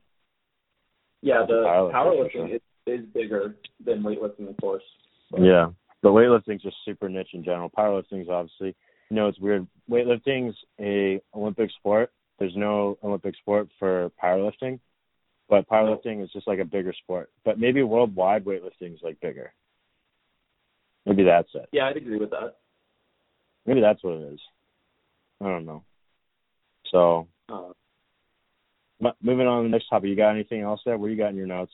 yeah. 1.21 1.45
The 1.47 1.63
Powerlifting, 1.93 2.31
sure. 2.31 2.47
is, 2.55 2.61
is 2.87 3.05
bigger 3.13 3.55
than 3.85 4.01
weightlifting, 4.03 4.49
of 4.49 4.57
course. 4.57 4.83
But- 5.31 5.41
Yeah, 5.41 5.67
but 6.01 6.09
weightlifting's 6.09 6.63
just 6.63 6.77
super 6.83 7.07
niche 7.09 7.29
in 7.33 7.43
general. 7.43 7.69
Powerlifting's 7.69 8.29
obviously, 8.29 8.75
you 9.09 9.15
know, 9.15 9.27
it's 9.27 9.39
weird. 9.39 9.67
Weightlifting's 9.89 10.55
a 10.79 11.21
Olympic 11.35 11.69
sport. 11.79 12.11
There's 12.39 12.55
no 12.55 12.97
Olympic 13.03 13.35
sport 13.37 13.67
for 13.79 14.11
powerlifting, 14.21 14.79
but 15.49 15.67
powerlifting 15.69 16.23
is 16.23 16.29
just 16.31 16.47
like 16.47 16.59
a 16.59 16.65
bigger 16.65 16.93
sport. 17.03 17.29
But 17.45 17.59
maybe 17.59 17.83
worldwide 17.83 18.45
weightlifting 18.45 18.93
is 18.93 18.99
like 19.01 19.19
bigger. 19.21 19.53
Maybe 21.07 21.23
that's 21.23 21.47
it. 21.55 21.69
Yeah, 21.71 21.85
I'd 21.85 21.95
agree 21.95 22.17
with 22.17 22.31
that. 22.31 22.57
Maybe 23.65 23.79
that's 23.79 24.03
what 24.03 24.15
it 24.15 24.33
is. 24.33 24.39
I 25.41 25.45
don't 25.45 25.65
know. 25.65 25.83
So, 26.91 27.27
Uh, 27.49 27.71
moving 29.21 29.47
on 29.47 29.63
to 29.63 29.69
the 29.69 29.71
next 29.71 29.87
topic. 29.87 30.09
You 30.09 30.17
got 30.17 30.31
anything 30.31 30.61
else 30.61 30.81
there? 30.85 30.97
What 30.97 31.09
you 31.09 31.15
got 31.15 31.29
in 31.29 31.37
your 31.37 31.47
notes? 31.47 31.71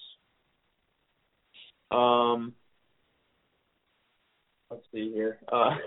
Um, 1.89 2.53
let's 4.69 4.83
see 4.93 5.11
here. 5.11 5.39
Uh, 5.51 5.77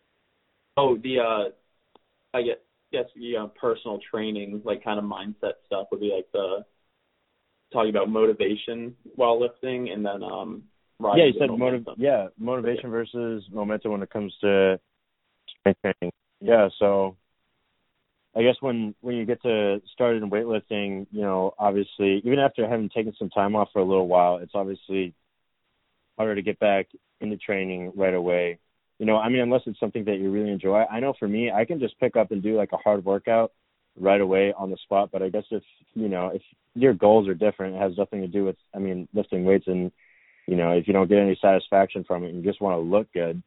oh, 0.78 0.96
the 0.96 1.18
uh, 1.20 1.48
I 2.32 2.42
guess 2.42 2.56
guess 2.90 3.06
the 3.14 3.36
uh, 3.36 3.46
personal 3.48 3.98
training, 4.10 4.62
like 4.64 4.82
kind 4.82 4.98
of 4.98 5.04
mindset 5.04 5.54
stuff, 5.66 5.88
would 5.90 6.00
be 6.00 6.12
like 6.14 6.30
the 6.32 6.64
talking 7.70 7.90
about 7.90 8.08
motivation 8.08 8.94
while 9.14 9.38
lifting, 9.38 9.90
and 9.90 10.06
then 10.06 10.22
um, 10.22 10.62
riding 10.98 11.24
yeah, 11.24 11.32
you 11.32 11.38
said 11.38 11.58
motiv- 11.58 11.86
yeah, 11.96 12.28
motivation 12.38 12.90
versus 12.90 13.44
momentum 13.50 13.92
when 13.92 14.02
it 14.02 14.10
comes 14.10 14.34
to 14.40 14.78
strength 15.60 15.80
training. 15.82 16.12
Yeah, 16.40 16.68
so 16.78 17.16
I 18.36 18.42
guess 18.42 18.56
when 18.60 18.94
when 19.00 19.16
you 19.16 19.24
get 19.24 19.42
to 19.42 19.80
started 19.92 20.22
in 20.22 20.30
weightlifting, 20.30 21.06
you 21.10 21.22
know, 21.22 21.54
obviously 21.58 22.22
even 22.24 22.38
after 22.38 22.68
having 22.68 22.88
taken 22.88 23.14
some 23.18 23.30
time 23.30 23.56
off 23.56 23.68
for 23.72 23.80
a 23.80 23.84
little 23.84 24.06
while, 24.06 24.36
it's 24.36 24.52
obviously 24.54 25.14
harder 26.16 26.34
to 26.34 26.42
get 26.42 26.58
back 26.58 26.86
into 27.20 27.36
training 27.36 27.92
right 27.96 28.14
away. 28.14 28.58
You 28.98 29.06
know, 29.06 29.16
I 29.16 29.28
mean, 29.28 29.40
unless 29.40 29.62
it's 29.66 29.78
something 29.78 30.04
that 30.04 30.18
you 30.18 30.30
really 30.30 30.50
enjoy. 30.50 30.82
I 30.90 31.00
know 31.00 31.14
for 31.18 31.28
me, 31.28 31.50
I 31.52 31.64
can 31.64 31.78
just 31.78 31.98
pick 32.00 32.16
up 32.16 32.32
and 32.32 32.42
do 32.42 32.56
like 32.56 32.72
a 32.72 32.76
hard 32.76 33.04
workout 33.04 33.52
right 33.98 34.20
away 34.20 34.52
on 34.56 34.70
the 34.70 34.76
spot. 34.82 35.10
But 35.12 35.22
I 35.22 35.28
guess 35.28 35.44
if 35.50 35.62
you 35.94 36.08
know, 36.08 36.28
if 36.34 36.42
your 36.74 36.94
goals 36.94 37.28
are 37.28 37.34
different, 37.34 37.76
it 37.76 37.80
has 37.80 37.96
nothing 37.96 38.20
to 38.20 38.28
do 38.28 38.44
with, 38.44 38.56
I 38.74 38.78
mean, 38.78 39.08
lifting 39.14 39.44
weights 39.44 39.66
and 39.66 39.90
you 40.48 40.56
know, 40.56 40.72
if 40.72 40.86
you 40.88 40.94
don't 40.94 41.08
get 41.08 41.18
any 41.18 41.38
satisfaction 41.42 42.04
from 42.04 42.24
it 42.24 42.30
and 42.30 42.42
you 42.42 42.50
just 42.50 42.62
want 42.62 42.74
to 42.74 42.80
look 42.80 43.12
good, 43.12 43.42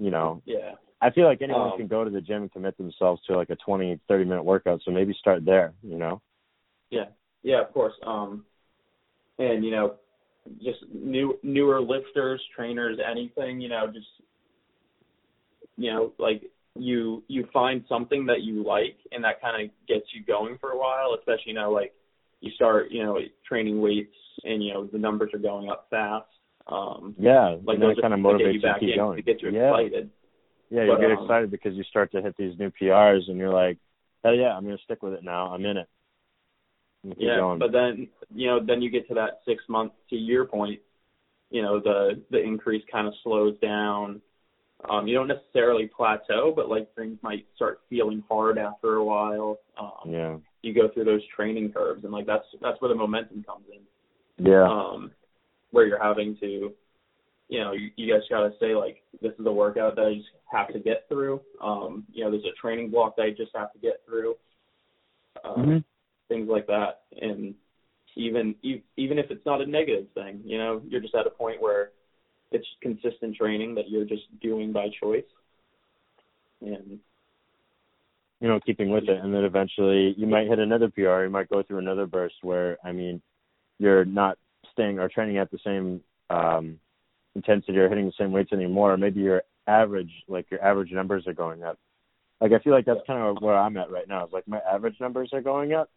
you 0.00 0.10
know, 0.10 0.42
Yeah. 0.44 0.74
I 1.00 1.10
feel 1.10 1.26
like 1.26 1.42
anyone 1.42 1.70
Um, 1.72 1.78
can 1.78 1.86
go 1.86 2.02
to 2.04 2.10
the 2.10 2.20
gym 2.20 2.42
and 2.42 2.52
commit 2.52 2.76
themselves 2.76 3.22
to 3.26 3.36
like 3.36 3.50
a 3.50 3.56
twenty, 3.56 4.00
thirty 4.08 4.24
minute 4.24 4.42
workout. 4.42 4.80
So 4.82 4.90
maybe 4.90 5.14
start 5.14 5.44
there, 5.44 5.74
you 5.82 5.96
know? 5.96 6.20
Yeah, 6.90 7.08
yeah, 7.42 7.60
of 7.60 7.72
course. 7.72 7.94
Um, 8.02 8.44
and 9.38 9.64
you 9.64 9.70
know, 9.70 9.96
just 10.62 10.80
new 10.92 11.38
newer 11.42 11.80
lifters, 11.80 12.42
trainers, 12.54 12.98
anything. 12.98 13.60
You 13.60 13.68
know, 13.68 13.86
just 13.86 14.08
you 15.76 15.92
know, 15.92 16.12
like 16.18 16.42
you 16.74 17.22
you 17.28 17.46
find 17.52 17.84
something 17.88 18.26
that 18.26 18.42
you 18.42 18.62
like, 18.64 18.96
and 19.12 19.22
that 19.22 19.40
kind 19.40 19.62
of 19.62 19.70
gets 19.86 20.06
you 20.14 20.24
going 20.24 20.56
for 20.58 20.70
a 20.70 20.78
while. 20.78 21.14
Especially 21.18 21.52
you 21.52 21.54
know, 21.54 21.70
like 21.70 21.94
you 22.40 22.50
start 22.52 22.90
you 22.90 23.04
know 23.04 23.18
training 23.46 23.80
weights, 23.80 24.14
and 24.44 24.62
you 24.62 24.72
know 24.72 24.86
the 24.86 24.98
numbers 24.98 25.30
are 25.34 25.38
going 25.38 25.70
up 25.70 25.86
fast. 25.90 26.26
Um, 26.68 27.14
Yeah. 27.18 27.56
like 27.64 27.78
that 27.78 27.96
kind 28.00 28.12
of 28.14 28.24
are 28.26 28.38
to 28.38 28.38
get 28.38 28.46
motivates 28.46 28.54
you 28.54 28.60
to 28.60 28.74
keep 28.80 28.88
in 28.90 28.96
going. 28.96 29.16
to 29.16 29.22
get 29.22 29.42
you 29.42 29.50
yeah. 29.50 29.70
excited. 29.70 30.10
Yeah, 30.68 30.82
you 30.82 30.88
But, 30.92 31.00
get 31.00 31.10
um, 31.12 31.22
excited 31.22 31.50
because 31.50 31.74
you 31.74 31.84
start 31.84 32.10
to 32.12 32.20
hit 32.20 32.36
these 32.36 32.58
new 32.58 32.70
PRs 32.70 33.28
and 33.28 33.38
you're 33.38 33.52
like, 33.52 33.78
Hell 34.24 34.34
yeah, 34.34 34.56
I'm 34.56 34.64
gonna 34.64 34.78
stick 34.84 35.02
with 35.02 35.12
it 35.12 35.22
now. 35.22 35.52
I'm 35.52 35.64
in 35.64 35.76
it. 35.76 35.88
I'm 37.04 37.14
Yeah, 37.16 37.36
going. 37.36 37.60
but 37.60 37.70
then 37.70 38.08
you 38.34 38.48
know, 38.48 38.58
then 38.64 38.82
you 38.82 38.90
get 38.90 39.06
to 39.08 39.14
that 39.14 39.40
six 39.46 39.62
month 39.68 39.92
to 40.10 40.16
year 40.16 40.44
point. 40.44 40.80
You 41.50 41.62
know, 41.62 41.78
the 41.78 42.20
the 42.30 42.42
increase 42.42 42.82
kind 42.90 43.06
of 43.06 43.14
slows 43.22 43.56
down. 43.60 44.20
Um, 44.90 45.06
you 45.06 45.14
don't 45.14 45.28
necessarily 45.28 45.86
plateau, 45.86 46.52
but 46.54 46.68
like 46.68 46.92
things 46.96 47.18
might 47.22 47.46
start 47.54 47.80
feeling 47.88 48.24
hard 48.28 48.58
after 48.58 48.96
a 48.96 49.04
while. 49.04 49.58
Um, 49.78 50.10
yeah. 50.12 50.36
You 50.66 50.74
go 50.74 50.88
through 50.88 51.04
those 51.04 51.20
training 51.34 51.72
curves, 51.72 52.02
and 52.02 52.12
like 52.12 52.26
that's 52.26 52.44
that's 52.60 52.80
where 52.80 52.88
the 52.88 52.94
momentum 52.96 53.44
comes 53.44 53.66
in. 53.72 54.50
Yeah. 54.50 54.64
Um, 54.64 55.12
where 55.70 55.86
you're 55.86 56.02
having 56.02 56.36
to, 56.40 56.72
you 57.48 57.60
know, 57.60 57.72
you, 57.72 57.90
you 57.96 58.12
guys 58.12 58.22
got 58.28 58.40
to 58.40 58.52
say 58.58 58.74
like, 58.74 59.02
this 59.22 59.32
is 59.38 59.46
a 59.46 59.52
workout 59.52 59.94
that 59.94 60.06
I 60.06 60.14
just 60.14 60.28
have 60.50 60.72
to 60.72 60.80
get 60.80 61.04
through. 61.08 61.40
Um, 61.62 62.04
you 62.12 62.24
know, 62.24 62.30
there's 62.32 62.44
a 62.44 62.60
training 62.60 62.90
block 62.90 63.14
that 63.16 63.22
I 63.22 63.30
just 63.30 63.52
have 63.54 63.72
to 63.74 63.78
get 63.78 64.00
through. 64.06 64.34
Um, 65.44 65.66
Mhm. 65.66 65.84
things 66.28 66.48
like 66.48 66.66
that 66.66 67.02
and 67.20 67.54
even 68.16 68.54
even 68.62 69.18
if 69.18 69.30
it's 69.30 69.44
not 69.46 69.60
a 69.60 69.66
negative 69.66 70.06
thing 70.14 70.40
you 70.44 70.58
know 70.58 70.82
you're 70.88 71.00
just 71.00 71.14
at 71.14 71.26
a 71.26 71.30
point 71.30 71.60
where 71.60 71.90
it's 72.50 72.66
consistent 72.80 73.36
training 73.36 73.74
that 73.74 73.88
you're 73.88 74.04
just 74.04 74.24
doing 74.40 74.72
by 74.72 74.88
choice 75.00 75.24
and 76.62 76.98
you 78.40 78.48
know, 78.48 78.60
keeping 78.60 78.90
with 78.90 79.04
it 79.04 79.18
and 79.22 79.34
then 79.34 79.44
eventually 79.44 80.14
you 80.16 80.26
might 80.26 80.48
hit 80.48 80.58
another 80.58 80.88
PR, 80.90 81.22
you 81.22 81.30
might 81.30 81.48
go 81.48 81.62
through 81.62 81.78
another 81.78 82.06
burst 82.06 82.36
where 82.42 82.78
I 82.84 82.92
mean 82.92 83.22
you're 83.78 84.04
not 84.04 84.38
staying 84.72 84.98
or 84.98 85.08
training 85.08 85.38
at 85.38 85.50
the 85.50 85.58
same 85.64 86.00
um 86.30 86.78
intensity 87.34 87.78
or 87.78 87.88
hitting 87.88 88.06
the 88.06 88.12
same 88.18 88.32
weights 88.32 88.52
anymore, 88.52 88.92
or 88.92 88.96
maybe 88.96 89.20
your 89.20 89.42
average 89.66 90.10
like 90.28 90.50
your 90.50 90.62
average 90.64 90.92
numbers 90.92 91.26
are 91.26 91.34
going 91.34 91.62
up. 91.62 91.78
Like 92.40 92.52
I 92.52 92.58
feel 92.58 92.72
like 92.72 92.84
that's 92.84 93.06
kind 93.06 93.22
of 93.22 93.42
where 93.42 93.56
I'm 93.56 93.76
at 93.76 93.90
right 93.90 94.08
now. 94.08 94.26
Is 94.26 94.32
like 94.32 94.48
my 94.48 94.58
average 94.58 94.96
numbers 95.00 95.30
are 95.32 95.40
going 95.40 95.72
up, 95.72 95.90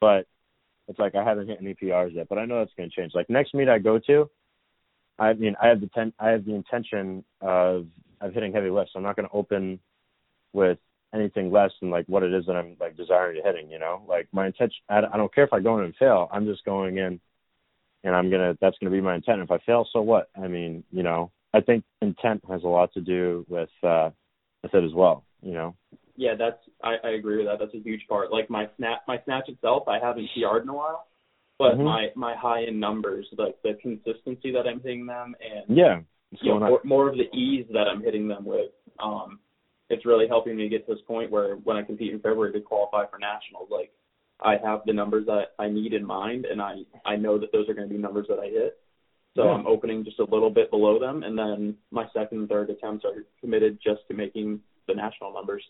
but 0.00 0.26
it's 0.88 0.98
like 0.98 1.14
I 1.14 1.24
haven't 1.24 1.48
hit 1.48 1.58
any 1.60 1.74
PRs 1.74 2.14
yet. 2.14 2.28
But 2.28 2.38
I 2.38 2.44
know 2.46 2.58
that's 2.58 2.74
going 2.76 2.90
to 2.90 2.96
change. 2.96 3.12
Like 3.14 3.28
next 3.28 3.54
meet 3.54 3.68
I 3.68 3.78
go 3.78 3.98
to, 3.98 4.30
I 5.18 5.32
mean 5.34 5.56
I 5.62 5.68
have 5.68 5.80
the 5.80 5.88
ten, 5.88 6.12
I 6.18 6.30
have 6.30 6.44
the 6.44 6.54
intention 6.54 7.24
of 7.40 7.86
of 8.20 8.34
hitting 8.34 8.52
heavy 8.52 8.70
lifts. 8.70 8.92
I'm 8.94 9.02
not 9.02 9.16
going 9.16 9.28
to 9.28 9.34
open 9.34 9.80
with 10.52 10.78
anything 11.14 11.50
less 11.50 11.70
than 11.80 11.90
like 11.90 12.06
what 12.06 12.22
it 12.22 12.32
is 12.32 12.46
that 12.46 12.56
I'm 12.56 12.76
like 12.80 12.96
desiring 12.96 13.36
to 13.36 13.42
hitting. 13.42 13.70
You 13.70 13.78
know, 13.78 14.02
like 14.08 14.28
my 14.32 14.46
intention. 14.46 14.78
I, 14.88 15.00
I 15.12 15.16
don't 15.16 15.34
care 15.34 15.44
if 15.44 15.52
I 15.52 15.60
go 15.60 15.78
in 15.78 15.84
and 15.84 15.96
fail. 15.96 16.28
I'm 16.32 16.46
just 16.46 16.64
going 16.64 16.98
in, 16.98 17.20
and 18.04 18.14
I'm 18.14 18.30
gonna. 18.30 18.56
That's 18.60 18.76
gonna 18.78 18.90
be 18.90 19.00
my 19.00 19.14
intent. 19.16 19.40
If 19.40 19.50
I 19.50 19.58
fail, 19.58 19.86
so 19.92 20.00
what? 20.02 20.30
I 20.36 20.48
mean, 20.48 20.84
you 20.90 21.02
know, 21.02 21.30
I 21.52 21.60
think 21.60 21.84
intent 22.02 22.42
has 22.48 22.62
a 22.62 22.68
lot 22.68 22.92
to 22.94 23.00
do 23.00 23.44
with 23.48 23.70
uh 23.82 24.10
with 24.62 24.74
it 24.74 24.84
as 24.84 24.92
well. 24.94 25.24
You 25.42 25.54
know. 25.54 25.74
yeah 26.16 26.34
that's 26.38 26.58
i 26.84 26.96
i 27.02 27.10
agree 27.12 27.38
with 27.38 27.46
that 27.46 27.58
that's 27.58 27.74
a 27.74 27.82
huge 27.82 28.02
part 28.06 28.30
like 28.30 28.50
my 28.50 28.68
snap 28.76 29.00
my 29.08 29.18
snatch 29.24 29.48
itself 29.48 29.84
i 29.88 29.98
haven't 29.98 30.28
PR'd 30.34 30.64
in 30.64 30.68
a 30.68 30.74
while 30.74 31.06
but 31.58 31.76
Mhm. 31.76 31.84
my 31.84 32.08
my 32.14 32.34
high 32.36 32.64
end 32.64 32.78
numbers 32.78 33.26
like 33.38 33.56
the 33.62 33.72
consistency 33.80 34.52
that 34.52 34.66
i'm 34.66 34.80
hitting 34.82 35.06
them 35.06 35.34
and 35.40 35.64
Yeah. 35.74 36.00
You 36.42 36.52
know, 36.52 36.60
more, 36.60 36.80
more 36.84 37.08
of 37.08 37.16
the 37.16 37.34
ease 37.34 37.66
that 37.72 37.88
I'm 37.88 38.02
hitting 38.02 38.28
them 38.28 38.44
with. 38.44 38.70
Um, 39.00 39.40
it's 39.90 40.06
really 40.06 40.28
helping 40.28 40.56
me 40.56 40.68
get 40.68 40.86
to 40.86 40.94
this 40.94 41.02
point 41.06 41.30
where 41.30 41.56
when 41.56 41.76
I 41.76 41.82
compete 41.82 42.12
in 42.12 42.20
February 42.20 42.52
to 42.52 42.60
qualify 42.60 43.04
for 43.10 43.18
nationals, 43.18 43.68
like 43.70 43.92
I 44.40 44.56
have 44.64 44.80
the 44.86 44.92
numbers 44.92 45.26
that 45.26 45.48
I 45.58 45.68
need 45.68 45.92
in 45.92 46.06
mind, 46.06 46.46
and 46.46 46.62
I 46.62 46.76
I 47.04 47.16
know 47.16 47.38
that 47.38 47.52
those 47.52 47.68
are 47.68 47.74
going 47.74 47.88
to 47.88 47.94
be 47.94 48.00
numbers 48.00 48.26
that 48.28 48.38
I 48.38 48.46
hit. 48.46 48.78
So 49.36 49.44
Yeah. 49.44 49.50
I'm 49.50 49.66
opening 49.66 50.04
just 50.04 50.18
a 50.18 50.24
little 50.24 50.50
bit 50.50 50.70
below 50.70 50.98
them, 50.98 51.22
and 51.24 51.36
then 51.36 51.76
my 51.90 52.06
second 52.12 52.38
and 52.38 52.48
third 52.48 52.70
attempts 52.70 53.04
are 53.04 53.24
committed 53.40 53.78
just 53.82 54.00
to 54.08 54.14
making 54.14 54.60
the 54.86 54.94
national 54.94 55.32
numbers. 55.32 55.62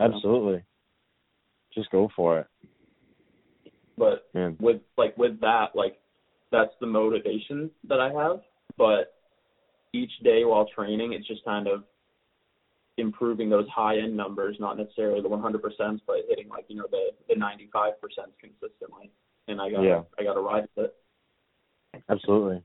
Absolutely. 0.00 0.62
Just 1.72 1.90
go 1.90 2.08
for 2.16 2.40
it. 2.40 2.46
But 3.96 4.28
Man. 4.34 4.56
with 4.58 4.80
like 4.96 5.16
with 5.18 5.40
that, 5.40 5.68
like 5.74 5.98
that's 6.50 6.72
the 6.80 6.86
motivation 6.86 7.70
that 7.88 8.00
I 8.00 8.10
have. 8.12 8.40
But 8.76 9.14
each 9.92 10.10
day 10.22 10.44
while 10.44 10.66
training, 10.74 11.12
it's 11.12 11.26
just 11.28 11.44
kind 11.44 11.68
of 11.68 11.84
improving 12.96 13.50
those 13.50 13.68
high 13.68 13.98
end 13.98 14.16
numbers, 14.16 14.56
not 14.60 14.78
necessarily 14.78 15.20
the 15.20 15.28
100%, 15.28 16.00
but 16.06 16.16
hitting 16.28 16.48
like 16.48 16.64
you 16.68 16.76
know 16.76 16.86
the 16.90 17.10
the 17.28 17.34
95% 17.34 17.92
consistently. 18.40 19.10
And 19.48 19.60
I 19.60 19.70
got 19.70 19.82
Yeah. 19.82 20.02
I 20.18 20.24
got 20.24 20.34
to 20.34 20.40
ride 20.40 20.68
with 20.76 20.86
it. 20.86 22.02
Absolutely. 22.08 22.62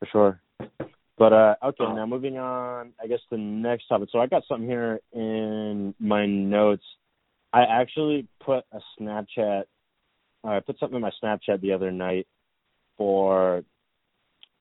For 0.00 0.06
sure. 0.06 0.42
But 1.16 1.32
uh 1.32 1.54
okay, 1.62 1.84
Oh. 1.84 1.94
now 1.94 2.06
moving 2.06 2.38
on, 2.38 2.92
I 3.02 3.06
guess 3.06 3.20
the 3.30 3.38
next 3.38 3.88
topic. 3.88 4.08
So 4.10 4.20
I 4.20 4.26
got 4.26 4.42
something 4.46 4.68
here 4.68 5.00
in 5.12 5.94
my 5.98 6.26
notes. 6.26 6.84
I 7.52 7.62
actually 7.62 8.26
put 8.40 8.64
a 8.72 8.80
Snapchat 8.98 9.64
uh, 10.42 10.48
I 10.48 10.60
put 10.60 10.78
something 10.78 10.96
in 10.96 11.02
my 11.02 11.12
Snapchat 11.22 11.60
the 11.60 11.72
other 11.72 11.90
night 11.90 12.26
for 12.96 13.62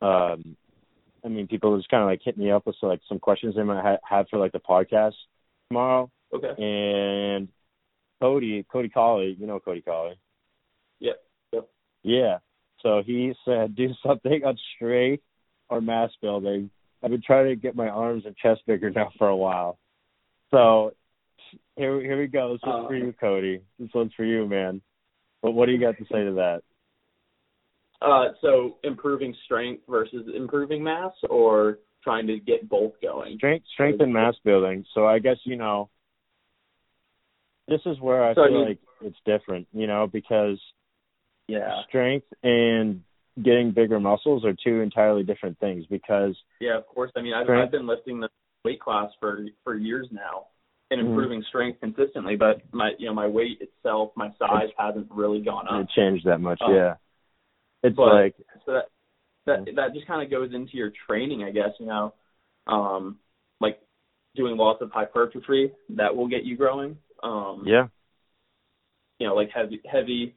um 0.02 0.56
I 1.24 1.28
mean 1.28 1.48
people 1.48 1.76
just 1.78 1.90
kind 1.90 2.04
of 2.04 2.10
like 2.10 2.22
hit 2.24 2.38
me 2.38 2.52
up 2.52 2.66
with 2.66 2.76
so, 2.80 2.88
like 2.88 3.02
some 3.08 3.20
questions 3.20 3.56
they 3.56 3.64
might 3.64 3.82
ha- 3.84 3.98
have 4.08 4.28
for 4.30 4.40
like 4.40 4.52
the 4.52 4.60
podcast 4.60 5.14
tomorrow 5.70 6.10
Okay. 6.34 6.54
and 6.62 7.48
Cody 8.22 8.66
Cody 8.72 8.90
Colley, 8.90 9.36
you 9.40 9.48
know 9.48 9.60
Cody 9.60 9.82
Colley. 9.82 10.20
Yep. 11.00 11.22
Yep. 11.54 11.70
Yeah. 12.04 12.38
So 12.82 13.02
he 13.06 13.34
said, 13.46 13.76
do 13.76 13.90
something 14.06 14.44
on 14.46 14.58
strength 14.76 15.24
or 15.70 15.82
mass 15.82 16.12
building. 16.22 16.70
I've 17.04 17.12
been 17.12 17.22
trying 17.26 17.48
to 17.48 17.56
get 17.56 17.76
my 17.76 17.88
arms 17.88 18.24
and 18.26 18.36
chest 18.38 18.62
bigger 18.68 18.90
now 18.90 19.12
for 19.18 19.28
a 19.28 19.36
while. 19.36 19.78
So 20.52 20.92
here, 21.76 22.00
here 22.02 22.20
we 22.20 22.28
go. 22.28 22.54
This 22.54 22.62
one's 22.66 22.88
for 22.88 22.96
Uh, 22.96 22.98
you, 22.98 23.14
Cody. 23.20 23.62
This 23.80 23.90
one's 23.94 24.14
for 24.16 24.24
you, 24.26 24.48
man. 24.48 24.82
But 25.42 25.52
what 25.52 25.66
do 25.68 25.72
you 25.72 25.80
got 25.80 25.98
to 25.98 26.04
say 26.12 26.24
to 26.26 26.34
that? 26.34 26.62
Uh, 28.02 28.30
so 28.42 28.78
improving 28.84 29.36
strength 29.46 29.84
versus 29.90 30.26
improving 30.34 30.84
mass, 30.84 31.12
or 31.30 31.80
trying 32.04 32.28
to 32.28 32.40
get 32.40 32.70
both 32.70 32.94
going. 33.02 33.38
Strength, 33.38 33.66
strength 33.74 34.00
and 34.02 34.14
mass 34.14 34.36
building. 34.46 34.86
So 34.94 35.06
I 35.06 35.20
guess 35.20 35.38
you 35.44 35.58
know, 35.58 35.90
this 37.68 37.82
is 37.86 38.00
where 38.00 38.24
I 38.24 38.34
So, 38.36 38.48
feel 38.48 38.66
like 38.66 38.80
it's 39.02 39.18
different, 39.26 39.68
you 39.74 39.88
know, 39.88 40.08
because 40.08 40.60
Yeah. 41.48 41.82
strength 41.84 42.28
and 42.44 43.04
getting 43.44 43.72
bigger 43.72 44.00
muscles 44.00 44.44
are 44.46 44.54
two 44.54 44.82
entirely 44.82 45.24
different 45.24 45.58
things 45.60 45.86
because 45.88 46.36
Yeah, 46.60 46.78
of 46.78 46.88
course. 46.88 47.12
I 47.16 47.22
mean, 47.22 47.34
I've, 47.34 47.46
Strength. 47.46 47.64
I've 47.66 47.72
been 47.72 47.88
lifting 47.88 48.20
the 48.20 48.30
weight 48.64 48.80
class 48.80 49.12
for 49.20 49.46
for 49.64 49.76
years 49.76 50.08
now 50.12 50.48
and 50.92 51.02
Mhm. 51.02 51.08
improving 51.10 51.44
strength 51.44 51.80
consistently, 51.80 52.36
but 52.36 52.62
my 52.74 52.96
you 52.98 53.08
know 53.08 53.14
my 53.14 53.28
weight 53.28 53.62
itself, 53.62 54.12
my 54.16 54.32
size 54.40 54.70
hasn't 54.78 55.10
really 55.12 55.42
gone 55.42 55.68
up. 55.68 55.82
it 55.82 55.90
changed 55.90 56.26
that 56.26 56.40
much. 56.42 56.60
Oh. 56.62 56.74
yeah, 56.74 56.96
it's 57.84 57.96
But- 57.96 58.14
like 58.14 58.36
So 58.66 58.74
that 58.74 58.86
that 59.46 59.76
that 59.76 59.94
just 59.94 60.06
kind 60.08 60.22
of 60.22 60.30
goes 60.30 60.54
into 60.54 60.78
your 60.78 60.92
training, 61.08 61.44
I 61.44 61.52
guess. 61.52 61.72
You 61.80 61.88
know, 61.88 62.14
um, 62.68 63.20
like 63.60 63.80
doing 64.36 64.58
lots 64.58 64.82
of 64.82 64.92
hypertrophy 64.92 65.72
that 65.90 66.16
will 66.16 66.28
get 66.28 66.44
you 66.44 66.56
growing. 66.56 66.98
Um, 67.24 67.64
yeah, 67.66 67.88
you 69.20 69.28
know, 69.28 69.36
like 69.36 69.50
heavy 69.50 69.82
heavy 69.90 70.36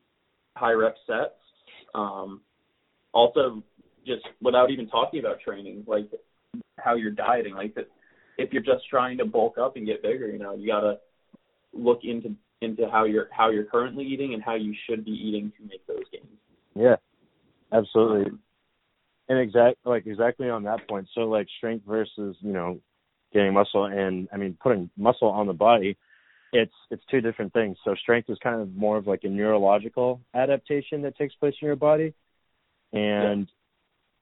high 0.56 0.72
rep 0.72 0.96
sets. 1.06 1.34
Um 1.94 2.40
also 3.12 3.62
just 4.06 4.26
without 4.40 4.70
even 4.70 4.88
talking 4.88 5.20
about 5.20 5.40
training, 5.40 5.84
like 5.87 6.08
how 6.78 6.94
you're 6.94 7.11
dieting, 7.11 7.54
like 7.54 7.75
that 7.75 7.88
if 8.38 8.52
you're 8.52 8.62
just 8.62 8.88
trying 8.88 9.18
to 9.18 9.25
bulk 9.25 9.58
up 9.58 9.76
and 9.76 9.87
get 9.87 10.02
bigger, 10.02 10.28
you 10.28 10.38
know, 10.38 10.54
you 10.54 10.66
gotta 10.66 10.99
look 11.72 12.00
into 12.02 12.34
into 12.62 12.88
how 12.90 13.04
you're 13.04 13.28
how 13.30 13.50
you're 13.50 13.64
currently 13.64 14.04
eating 14.04 14.34
and 14.34 14.42
how 14.42 14.54
you 14.54 14.75
should 14.88 15.04
be 15.04 15.11
eating 15.11 15.52
to 15.58 15.64
make 15.66 15.87
those 15.87 16.04
gains. 16.11 16.26
yeah, 16.75 16.96
absolutely. 17.73 18.26
Um, 18.26 18.41
and 19.29 19.38
exact 19.38 19.79
like 19.85 20.07
exactly 20.07 20.50
on 20.50 20.64
that 20.64 20.87
point. 20.88 21.09
So 21.14 21.23
like 21.23 21.47
strength 21.59 21.87
versus 21.87 22.37
you 22.41 22.52
know 22.52 22.81
getting 23.33 23.55
muscle 23.55 23.87
and 23.87 24.29
i 24.31 24.37
mean 24.37 24.59
putting 24.62 24.91
muscle 24.95 25.29
on 25.29 25.47
the 25.47 25.55
body 25.55 25.97
it's 26.52 26.75
it's 26.91 27.02
two 27.11 27.21
different 27.21 27.52
things. 27.52 27.76
So 27.85 27.95
strength 27.95 28.29
is 28.29 28.38
kind 28.43 28.61
of 28.61 28.75
more 28.75 28.99
of 28.99 29.07
like 29.07 29.25
a 29.25 29.29
neurological 29.29 30.21
adaptation 30.35 31.02
that 31.02 31.17
takes 31.17 31.35
place 31.35 31.55
in 31.61 31.67
your 31.67 31.76
body. 31.76 32.14
And 32.93 33.49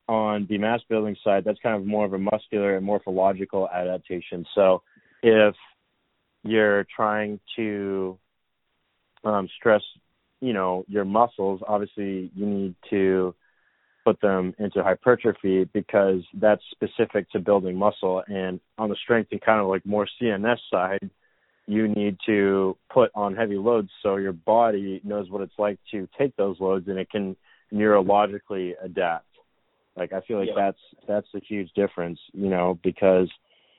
on 0.08 0.46
the 0.48 0.58
mass 0.58 0.80
building 0.88 1.16
side 1.22 1.44
that's 1.44 1.58
kind 1.62 1.76
of 1.76 1.86
more 1.86 2.04
of 2.04 2.12
a 2.12 2.18
muscular 2.18 2.76
and 2.76 2.86
morphological 2.86 3.68
adaptation. 3.68 4.46
So 4.54 4.82
if 5.22 5.54
you're 6.44 6.86
trying 6.94 7.40
to 7.56 8.18
um 9.24 9.48
stress 9.58 9.82
you 10.40 10.52
know 10.52 10.84
your 10.88 11.04
muscles 11.04 11.60
obviously 11.66 12.30
you 12.34 12.46
need 12.46 12.74
to 12.88 13.34
put 14.04 14.20
them 14.20 14.54
into 14.58 14.82
hypertrophy 14.82 15.64
because 15.72 16.20
that's 16.34 16.62
specific 16.70 17.30
to 17.30 17.38
building 17.38 17.76
muscle 17.76 18.22
and 18.28 18.58
on 18.78 18.88
the 18.88 18.96
strength 18.96 19.28
and 19.30 19.40
kind 19.42 19.60
of 19.60 19.66
like 19.66 19.84
more 19.84 20.08
CNS 20.20 20.58
side 20.70 21.10
you 21.66 21.86
need 21.86 22.16
to 22.26 22.76
put 22.92 23.10
on 23.14 23.36
heavy 23.36 23.56
loads 23.56 23.90
so 24.02 24.16
your 24.16 24.32
body 24.32 25.00
knows 25.04 25.30
what 25.30 25.42
it's 25.42 25.58
like 25.58 25.78
to 25.90 26.08
take 26.18 26.34
those 26.36 26.58
loads 26.58 26.88
and 26.88 26.98
it 26.98 27.10
can 27.10 27.36
neurologically 27.72 28.72
adapt 28.82 29.26
like 29.96 30.12
i 30.12 30.20
feel 30.22 30.38
like 30.38 30.48
Yeah. 30.48 30.64
that's 30.64 31.06
that's 31.06 31.28
a 31.34 31.40
huge 31.46 31.70
difference 31.74 32.18
you 32.32 32.48
know 32.48 32.78
because 32.82 33.30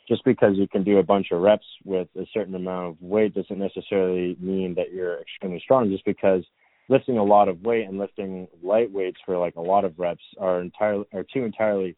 just 0.07 0.23
because 0.25 0.57
you 0.57 0.67
can 0.67 0.83
do 0.83 0.97
a 0.97 1.03
bunch 1.03 1.27
of 1.31 1.41
reps 1.41 1.65
with 1.85 2.07
a 2.17 2.25
certain 2.33 2.55
amount 2.55 2.89
of 2.89 3.01
weight 3.01 3.33
doesn't 3.33 3.59
necessarily 3.59 4.35
mean 4.39 4.73
that 4.75 4.91
you're 4.93 5.21
extremely 5.21 5.59
strong. 5.59 5.89
Just 5.89 6.05
because 6.05 6.43
lifting 6.89 7.17
a 7.17 7.23
lot 7.23 7.47
of 7.47 7.61
weight 7.61 7.87
and 7.87 7.97
lifting 7.97 8.47
light 8.61 8.91
weights 8.91 9.19
for 9.25 9.37
like 9.37 9.55
a 9.55 9.61
lot 9.61 9.85
of 9.85 9.97
reps 9.97 10.23
are 10.39 10.61
entirely 10.61 11.05
are 11.13 11.25
two 11.33 11.43
entirely 11.45 11.95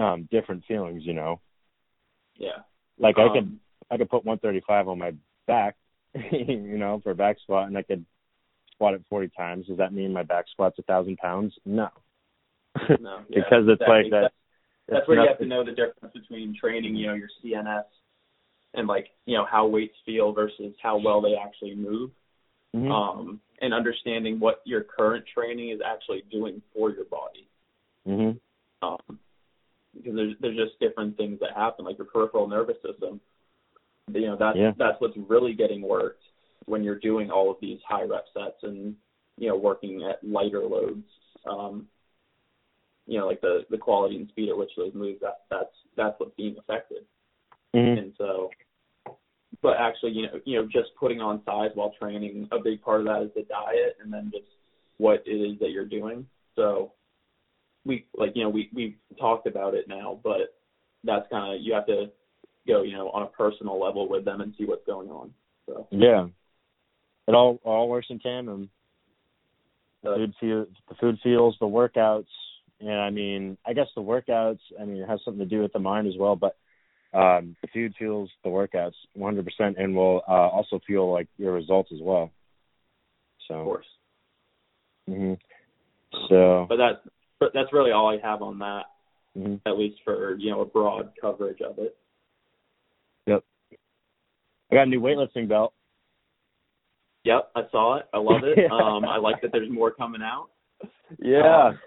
um 0.00 0.28
different 0.30 0.64
feelings 0.66 1.02
you 1.04 1.14
know? 1.14 1.40
Yeah. 2.36 2.58
like 2.98 3.18
i 3.18 3.26
Um, 3.26 3.32
could 3.32 3.58
i 3.90 3.96
could 3.96 4.10
put 4.10 4.24
135 4.24 4.88
on 4.88 4.98
my 4.98 5.12
back 5.46 5.76
you 6.32 6.76
know 6.76 7.00
for 7.02 7.12
a 7.12 7.14
back 7.14 7.38
squat 7.40 7.68
and 7.68 7.78
i 7.78 7.82
could 7.82 8.04
squat 8.82 8.94
it 8.94 9.04
40 9.08 9.30
times. 9.36 9.66
Does 9.68 9.78
that 9.78 9.92
mean 9.92 10.12
my 10.12 10.24
back 10.24 10.46
squat's 10.50 10.78
a 10.78 10.82
thousand 10.82 11.16
pounds? 11.18 11.54
No. 11.64 11.88
No, 13.00 13.20
yeah, 13.28 13.42
because 13.44 13.64
it's 13.68 13.80
exactly. 13.80 14.02
like 14.02 14.10
that 14.10 14.32
That's, 14.92 15.08
where 15.08 15.20
you 15.20 15.28
have 15.28 15.38
to 15.38 15.46
know 15.46 15.64
the 15.64 15.72
difference 15.72 16.12
between 16.14 16.56
training, 16.58 16.96
you 16.96 17.06
know, 17.06 17.14
your 17.14 17.28
CNS 17.42 17.84
and 18.74 18.86
like, 18.86 19.08
you 19.26 19.36
know, 19.36 19.44
how 19.44 19.66
weights 19.66 19.96
feel 20.04 20.32
versus 20.32 20.74
how 20.82 20.98
well 20.98 21.20
they 21.20 21.34
actually 21.34 21.74
move. 21.74 22.10
Mhm. 22.74 22.90
um, 22.90 23.40
and 23.60 23.74
understanding 23.74 24.40
what 24.40 24.62
your 24.64 24.82
current 24.82 25.24
training 25.26 25.70
is 25.70 25.80
actually 25.84 26.22
doing 26.30 26.62
for 26.74 26.90
your 26.90 27.04
body. 27.04 27.46
mhm 28.06 28.40
Um, 28.80 29.18
because 29.94 30.16
there's 30.16 30.34
there's 30.40 30.56
just 30.56 30.80
different 30.80 31.16
things 31.16 31.38
that 31.40 31.52
happen, 31.52 31.84
like 31.84 31.98
your 31.98 32.06
peripheral 32.06 32.48
nervous 32.48 32.80
system. 32.82 33.20
You 34.12 34.22
know, 34.22 34.36
that's 34.36 34.56
Yeah. 34.56 34.72
that's 34.76 35.00
what's 35.00 35.16
really 35.16 35.52
getting 35.52 35.82
worked 35.82 36.24
when 36.64 36.82
you're 36.82 36.98
doing 36.98 37.30
all 37.30 37.50
of 37.50 37.60
these 37.60 37.80
high 37.82 38.04
rep 38.04 38.26
sets 38.32 38.62
and 38.62 38.96
you 39.36 39.48
know 39.48 39.56
working 39.56 40.02
at 40.04 40.24
lighter 40.24 40.64
loads. 40.66 41.06
Um, 41.44 41.88
you 43.12 43.18
know, 43.18 43.26
like 43.26 43.42
the 43.42 43.66
the 43.70 43.76
quality 43.76 44.16
and 44.16 44.26
speed 44.30 44.48
at 44.48 44.56
which 44.56 44.70
those 44.74 44.94
move. 44.94 45.18
That 45.20 45.42
that's 45.50 45.74
that's 45.98 46.18
what's 46.18 46.34
being 46.34 46.56
affected. 46.58 47.04
mhm 47.76 47.98
And 47.98 48.12
so, 48.16 48.48
but 49.60 49.76
actually, 49.78 50.12
you 50.12 50.22
know, 50.22 50.40
you 50.46 50.56
know, 50.56 50.64
just 50.64 50.88
putting 50.98 51.20
on 51.20 51.42
size 51.44 51.72
while 51.74 51.92
training, 52.00 52.48
a 52.52 52.58
big 52.58 52.80
part 52.80 53.00
of 53.00 53.06
that 53.06 53.22
is 53.22 53.30
the 53.36 53.42
diet, 53.42 53.98
and 54.02 54.10
then 54.10 54.30
just 54.32 54.48
what 54.96 55.22
it 55.26 55.30
is 55.30 55.58
that 55.60 55.72
you're 55.72 55.84
doing. 55.84 56.26
So, 56.56 56.92
we 57.84 58.06
like, 58.16 58.32
you 58.34 58.44
know, 58.44 58.48
we 58.48 58.70
we've 58.72 58.96
talked 59.20 59.46
about 59.46 59.74
it 59.74 59.88
now, 59.88 60.18
but 60.24 60.56
that's 61.04 61.28
kind 61.30 61.54
of 61.54 61.60
you 61.60 61.74
have 61.74 61.86
to 61.88 62.06
go, 62.66 62.82
you 62.82 62.96
know, 62.96 63.10
on 63.10 63.24
a 63.24 63.26
personal 63.26 63.78
level 63.78 64.08
with 64.08 64.24
them 64.24 64.40
and 64.40 64.54
see 64.56 64.64
what's 64.64 64.86
going 64.86 65.10
on. 65.10 65.34
So, 65.66 65.86
yeah 65.90 66.28
it 67.28 67.34
all 67.34 67.60
all 67.62 67.88
works 67.88 68.06
in 68.08 68.18
tandem 68.18 68.70
uh, 70.04 70.16
food 70.16 70.34
feel 70.40 70.66
the 70.88 70.94
food 71.00 71.18
feels 71.22 71.54
the 71.60 71.66
workouts 71.66 72.24
and 72.82 73.00
i 73.00 73.10
mean 73.10 73.56
i 73.66 73.72
guess 73.72 73.86
the 73.94 74.02
workouts 74.02 74.58
i 74.80 74.84
mean 74.84 75.02
it 75.02 75.08
has 75.08 75.20
something 75.24 75.40
to 75.40 75.46
do 75.46 75.62
with 75.62 75.72
the 75.72 75.78
mind 75.78 76.06
as 76.06 76.14
well 76.18 76.36
but 76.36 76.56
um 77.14 77.56
the 77.62 77.68
food 77.72 77.94
fuels 77.96 78.30
the 78.44 78.50
workouts 78.50 78.92
100% 79.18 79.44
and 79.76 79.94
will 79.94 80.22
uh 80.28 80.48
also 80.48 80.80
fuel 80.86 81.12
like 81.12 81.28
your 81.38 81.52
results 81.52 81.90
as 81.92 82.00
well 82.00 82.30
so 83.48 83.54
of 83.54 83.64
course, 83.64 83.86
hmm 85.08 85.34
so 86.28 86.66
but 86.68 86.76
that's 86.76 86.98
but 87.40 87.50
that's 87.54 87.72
really 87.72 87.90
all 87.90 88.08
I 88.08 88.18
have 88.24 88.40
on 88.42 88.60
that, 88.60 88.82
mhm. 89.36 89.60
at 89.66 89.76
least 89.76 89.98
for 90.04 90.36
you 90.36 90.50
know 90.50 90.60
a 90.60 90.64
broad 90.64 91.10
coverage 91.20 91.60
of 91.60 91.78
it. 91.78 91.96
Yep. 93.26 93.42
I 94.70 94.74
got 94.74 94.82
a 94.82 94.86
new 94.86 95.00
weightlifting 95.00 95.48
belt 95.48 95.72
Yep, 97.24 97.50
I 97.54 97.62
saw 97.70 97.96
it. 97.98 98.06
I 98.12 98.18
love 98.18 98.42
it. 98.44 98.58
Um, 98.72 99.04
I 99.04 99.16
like 99.18 99.40
that 99.42 99.52
there's 99.52 99.70
more 99.70 99.90
coming 99.90 100.22
out. 100.22 100.48
yeah 101.18 101.68
Um, 101.68 101.78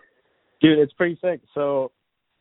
dude 0.62 0.80
it's 0.80 0.94
pretty 0.94 1.18
sick 1.22 1.42
so 1.54 1.92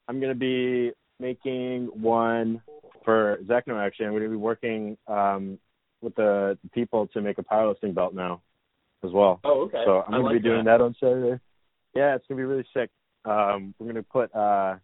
i'm 0.09 0.21
gonna 0.21 0.35
be 0.35 0.93
making 1.21 1.87
one 1.95 2.61
for 3.05 3.39
Zechno 3.45 3.79
actually 3.85 4.07
i'm 4.07 4.13
gonna 4.13 4.29
be 4.29 4.37
working 4.37 4.97
um 5.07 5.59
with 6.01 6.15
the 6.17 6.59
people 6.73 7.07
to 7.09 7.21
make 7.21 7.39
a 7.39 7.43
powerlifting 7.43 7.95
belt 7.95 8.15
now 8.15 8.41
as 9.05 9.11
well 9.13 9.41
Oh, 9.45 9.63
okay. 9.63 9.83
So 9.85 10.03
I'm 10.07 10.15
I 10.15 10.17
gonna 10.19 10.25
like 10.25 10.43
be 10.43 10.49
doing 10.49 10.65
that. 10.65 10.81
on 10.81 10.95
Saturday. 10.99 11.41
Yeah, 11.95 12.15
it's 12.15 12.25
gonna 12.27 12.39
be 12.39 12.45
really 12.45 12.67
sick. 12.75 12.91
Um, 13.25 13.75
we're 13.79 13.87
gonna 13.87 14.03
put 14.03 14.35
uh, 14.35 14.77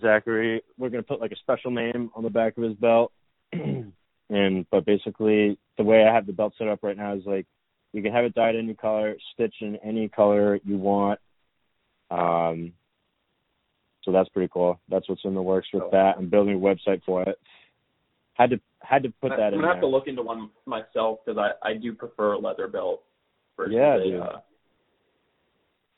Zachary. 0.00 0.62
We're 0.78 0.88
gonna 0.90 1.02
put 1.02 1.20
like 1.20 1.32
a 1.32 1.36
special 1.36 1.70
name 1.70 2.10
on 2.14 2.22
the 2.22 2.30
back 2.30 2.56
of 2.56 2.64
his 2.64 2.74
belt, 2.74 3.12
and 3.52 4.66
but 4.70 4.84
basically 4.84 5.58
the 5.76 5.84
way 5.84 6.04
I 6.04 6.14
have 6.14 6.26
the 6.26 6.32
belt 6.32 6.54
set 6.58 6.68
up 6.68 6.80
right 6.82 6.96
now 6.96 7.14
is 7.14 7.24
like 7.26 7.46
you 7.92 8.02
can 8.02 8.12
have 8.12 8.24
it 8.24 8.34
dyed 8.34 8.56
any 8.56 8.74
color, 8.74 9.16
stitch 9.32 9.56
in 9.60 9.76
any 9.84 10.08
color 10.08 10.58
you 10.64 10.78
want. 10.78 11.20
Um, 12.10 12.72
so 14.04 14.12
that's 14.12 14.28
pretty 14.28 14.50
cool. 14.52 14.78
That's 14.88 15.08
what's 15.08 15.24
in 15.24 15.34
the 15.34 15.42
works 15.42 15.68
with 15.72 15.90
that. 15.92 16.14
I'm 16.18 16.28
building 16.28 16.54
a 16.54 16.58
website 16.58 17.02
for 17.04 17.22
it. 17.22 17.38
Had 18.34 18.50
to 18.50 18.60
had 18.80 19.02
to 19.04 19.12
put 19.20 19.32
I'm 19.32 19.38
that 19.38 19.52
in 19.54 19.60
gonna 19.60 19.68
have 19.68 19.76
there. 19.76 19.82
to 19.82 19.86
look 19.86 20.06
into 20.08 20.22
one 20.22 20.50
myself 20.66 21.20
because 21.24 21.38
I 21.38 21.68
I 21.68 21.74
do 21.74 21.92
prefer 21.94 22.32
a 22.32 22.38
leather 22.38 22.68
belt. 22.68 23.02
Versus 23.56 23.72
Yeah, 23.74 23.96
a. 23.96 24.20
Uh, 24.20 24.40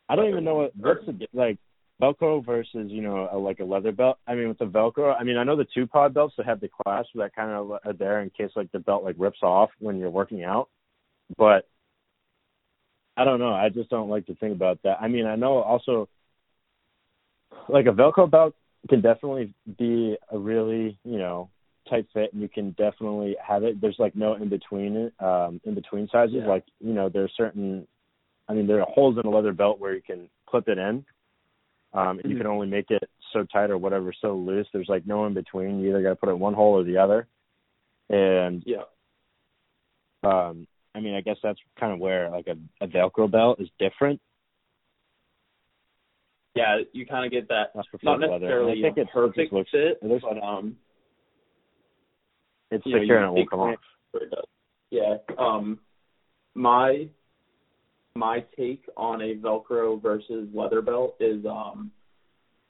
I 0.09 0.17
don't 0.17 0.29
even 0.29 0.45
know 0.45 0.55
what 0.57 0.77
what's 0.77 1.05
the 1.07 1.27
like 1.33 1.59
Velcro 2.01 2.45
versus 2.45 2.91
you 2.91 3.03
know 3.03 3.29
a, 3.33 3.39
like 3.39 3.61
a 3.61 3.65
leather 3.65 3.91
belt. 3.91 4.19
I 4.27 4.35
mean 4.35 4.49
with 4.49 4.59
the 4.59 4.67
Velcro, 4.67 5.17
I 5.19 5.25
mean 5.25 5.37
I 5.37 5.45
know 5.45 5.57
the 5.57 5.67
two 5.75 5.87
pod 5.87 6.15
belts 6.15 6.35
that 6.37 6.47
have 6.47 6.61
the 6.61 6.69
clasp 6.69 7.09
that 7.17 7.35
kind 7.35 7.51
of 7.51 7.71
are 7.73 7.93
there 7.93 8.21
in 8.21 8.31
case 8.31 8.51
like 8.55 8.71
the 8.71 8.79
belt 8.79 9.03
like 9.03 9.17
rips 9.19 9.43
off 9.43 9.71
when 9.81 9.99
you're 9.99 10.11
working 10.11 10.45
out, 10.45 10.69
but 11.39 11.67
I 13.17 13.25
don't 13.25 13.41
know. 13.41 13.53
I 13.53 13.69
just 13.69 13.91
don't 13.91 14.09
like 14.09 14.27
to 14.27 14.35
think 14.35 14.55
about 14.55 14.83
that. 14.83 14.99
I 15.01 15.09
mean 15.09 15.27
I 15.27 15.37
know 15.37 15.59
also 15.59 16.09
like 17.69 17.87
a 17.87 17.91
Velcro 17.93 18.31
belt 18.31 18.55
can 18.89 19.01
definitely 19.01 19.53
be 19.79 20.17
a 20.31 20.39
really 20.39 20.99
you 21.05 21.19
know 21.19 21.51
tight 21.89 22.07
fit 22.13 22.33
and 22.33 22.43
you 22.43 22.49
can 22.49 22.73
definitely 22.73 23.37
have 23.45 23.63
it 23.63 23.81
there's 23.81 23.97
like 23.99 24.17
no 24.17 24.35
in 24.35 24.49
between 24.49 24.97
it 24.97 25.15
um 25.21 25.61
in 25.65 25.73
between 25.73 26.09
sizes 26.11 26.37
Yeah. 26.39 26.49
like 26.49 26.65
you 26.81 26.93
know 26.93 27.09
there's 27.09 27.33
certain 27.37 27.87
I 28.49 28.55
mean, 28.55 28.67
there 28.67 28.81
are 28.81 28.87
holes 28.89 29.19
in 29.19 29.27
a 29.27 29.31
leather 29.31 29.53
belt 29.53 29.79
where 29.81 29.95
you 29.95 30.03
can 30.03 30.29
clip 30.47 30.69
it 30.69 30.79
in. 30.79 31.05
Um, 31.93 32.19
and 32.19 32.31
you 32.31 32.37
Mhm. 32.37 32.41
can 32.41 32.47
only 32.47 32.67
make 32.67 32.91
it 32.91 33.09
so 33.33 33.45
tight 33.45 33.71
or 33.71 33.79
whatever, 33.79 34.13
so 34.13 34.37
loose. 34.37 34.69
There's 34.73 34.89
like 34.89 35.07
no 35.07 35.25
in 35.27 35.35
between. 35.35 35.81
You 35.81 35.91
either 35.91 36.03
got 36.03 36.11
to 36.11 36.17
put 36.17 36.29
it 36.29 36.39
one 36.39 36.53
hole 36.53 36.75
or 36.75 36.85
the 36.85 36.99
other. 36.99 37.27
And 38.11 38.63
yeah. 38.67 38.85
um, 40.23 40.67
I 40.97 41.01
mean, 41.01 41.15
I 41.15 41.21
guess 41.21 41.37
that's 41.43 41.59
kind 41.79 41.93
of 41.93 41.99
where 41.99 42.31
like 42.31 42.47
a, 42.47 42.57
a 42.83 42.89
Velcro 42.89 43.31
belt 43.31 43.61
is 43.61 43.69
different. 43.79 44.19
yeah, 46.55 46.79
you 46.93 47.05
kind 47.05 47.27
of 47.27 47.31
get 47.31 47.49
that 47.49 47.73
That's 47.75 47.87
not 48.03 48.21
necessarily 48.21 48.73
And 48.73 48.87
I 48.87 48.89
think 48.89 48.99
it 48.99 49.09
perfect 49.13 49.53
looks 49.53 49.71
fit, 49.71 49.99
it 50.01 50.05
looks 50.05 50.25
but 50.27 50.43
um, 50.43 50.77
it's 52.71 52.85
you 52.87 52.95
know, 52.95 53.03
secure 53.03 53.19
and 53.19 53.27
it 53.27 53.33
won't 53.33 53.51
come 53.51 53.61
off. 53.61 53.79
it 54.15 54.31
does. 54.31 54.45
Yeah. 54.91 55.17
Um, 55.39 55.81
my 56.55 57.09
my 58.15 58.43
take 58.57 58.83
on 58.97 59.21
a 59.21 59.35
Velcro 59.35 60.01
versus 60.01 60.49
leather 60.55 60.81
belt 60.81 61.17
is 61.21 61.45
um 61.45 61.91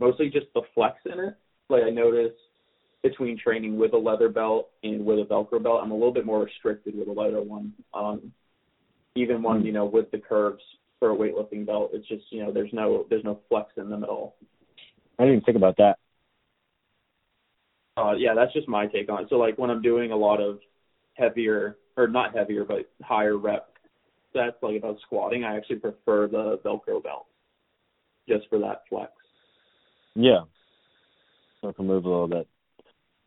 mostly 0.00 0.30
just 0.30 0.46
the 0.54 0.62
flex 0.74 0.96
in 1.04 1.20
it. 1.20 1.36
Like 1.68 1.84
I 1.84 1.90
noticed 1.90 2.34
between 3.08 3.38
training 3.38 3.78
with 3.78 3.92
a 3.92 3.96
leather 3.96 4.28
belt 4.28 4.70
and 4.82 5.04
with 5.04 5.20
a 5.20 5.24
Velcro 5.24 5.62
belt, 5.62 5.80
I'm 5.82 5.92
a 5.92 5.94
little 5.94 6.12
bit 6.12 6.26
more 6.26 6.42
restricted 6.42 6.96
with 6.96 7.06
a 7.06 7.12
leather 7.12 7.40
one. 7.40 7.72
Um, 7.94 8.32
even 9.14 9.42
one, 9.42 9.64
you 9.64 9.72
know, 9.72 9.84
with 9.84 10.10
the 10.10 10.18
curves 10.18 10.62
for 10.98 11.12
a 11.12 11.16
weightlifting 11.16 11.64
belt, 11.64 11.90
it's 11.94 12.06
just 12.08 12.24
you 12.30 12.44
know 12.44 12.52
there's 12.52 12.72
no 12.72 13.06
there's 13.08 13.24
no 13.24 13.40
flex 13.48 13.70
in 13.76 13.88
them 13.88 14.02
at 14.02 14.08
all. 14.08 14.36
I 15.18 15.22
didn't 15.22 15.36
even 15.36 15.44
think 15.44 15.56
about 15.56 15.76
that. 15.76 15.98
Uh, 17.96 18.12
yeah, 18.18 18.34
that's 18.34 18.52
just 18.52 18.68
my 18.68 18.86
take 18.86 19.08
on 19.08 19.22
it. 19.22 19.28
So 19.30 19.36
like 19.36 19.56
when 19.56 19.70
I'm 19.70 19.82
doing 19.82 20.10
a 20.10 20.16
lot 20.16 20.40
of 20.40 20.58
heavier 21.14 21.78
or 21.96 22.08
not 22.08 22.36
heavier 22.36 22.64
but 22.64 22.90
higher 23.02 23.38
rep 23.38 23.68
sets, 24.32 24.56
like 24.62 24.74
if 24.74 24.84
I 24.84 24.88
was 24.88 24.98
squatting, 25.02 25.44
I 25.44 25.56
actually 25.56 25.76
prefer 25.76 26.26
the 26.26 26.60
Velcro 26.64 27.02
belt 27.02 27.26
just 28.28 28.48
for 28.50 28.58
that 28.58 28.82
flex. 28.90 29.12
Yeah. 30.14 30.40
So 31.60 31.68
it 31.68 31.76
can 31.76 31.86
move 31.86 32.04
a 32.04 32.08
little 32.08 32.28
bit. 32.28 32.46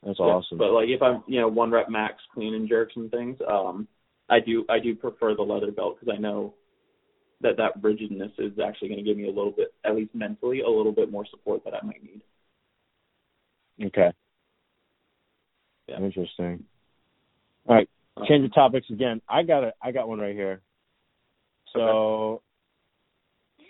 That's 0.04 0.20
Yeah, 0.20 0.26
awesome. 0.26 0.58
But 0.58 0.72
like 0.72 0.90
if 0.90 1.02
I'm 1.02 1.24
you 1.28 1.42
know 1.42 1.48
one 1.48 1.72
rep 1.72 1.90
max 1.90 2.16
clean 2.34 2.54
and 2.54 2.70
jerks 2.70 2.94
and 2.96 3.12
things, 3.12 3.38
um, 3.48 3.88
I 4.30 4.40
do 4.40 4.66
I 4.70 4.80
do 4.80 4.96
prefer 4.96 5.36
the 5.36 5.42
leather 5.42 5.72
belt 5.72 5.98
because 6.00 6.16
I 6.16 6.20
know 6.20 6.54
that 7.42 7.58
that 7.58 7.82
rigidness 7.82 8.32
is 8.38 8.54
actually 8.64 8.90
going 8.90 9.00
to 9.00 9.04
give 9.04 9.18
me 9.18 9.26
a 9.26 9.32
little 9.32 9.52
bit, 9.52 9.74
at 9.86 9.96
least 9.96 10.14
mentally, 10.14 10.62
a 10.62 10.70
little 10.70 10.92
bit 10.92 11.10
more 11.10 11.26
support 11.30 11.64
that 11.64 11.74
I 11.74 11.86
might 11.86 12.04
need. 12.04 12.22
Okay. 13.88 14.12
Yeah. 15.88 15.98
Interesting. 15.98 16.66
All 17.68 17.76
right, 17.76 17.90
change 18.28 18.50
the 18.50 18.54
topics 18.54 18.88
again. 18.90 19.22
I 19.30 19.44
got 19.44 19.64
a, 19.64 19.74
I 19.82 19.92
got 19.92 20.08
one 20.08 20.20
right 20.20 20.36
here. 20.36 20.62
So, 21.74 22.42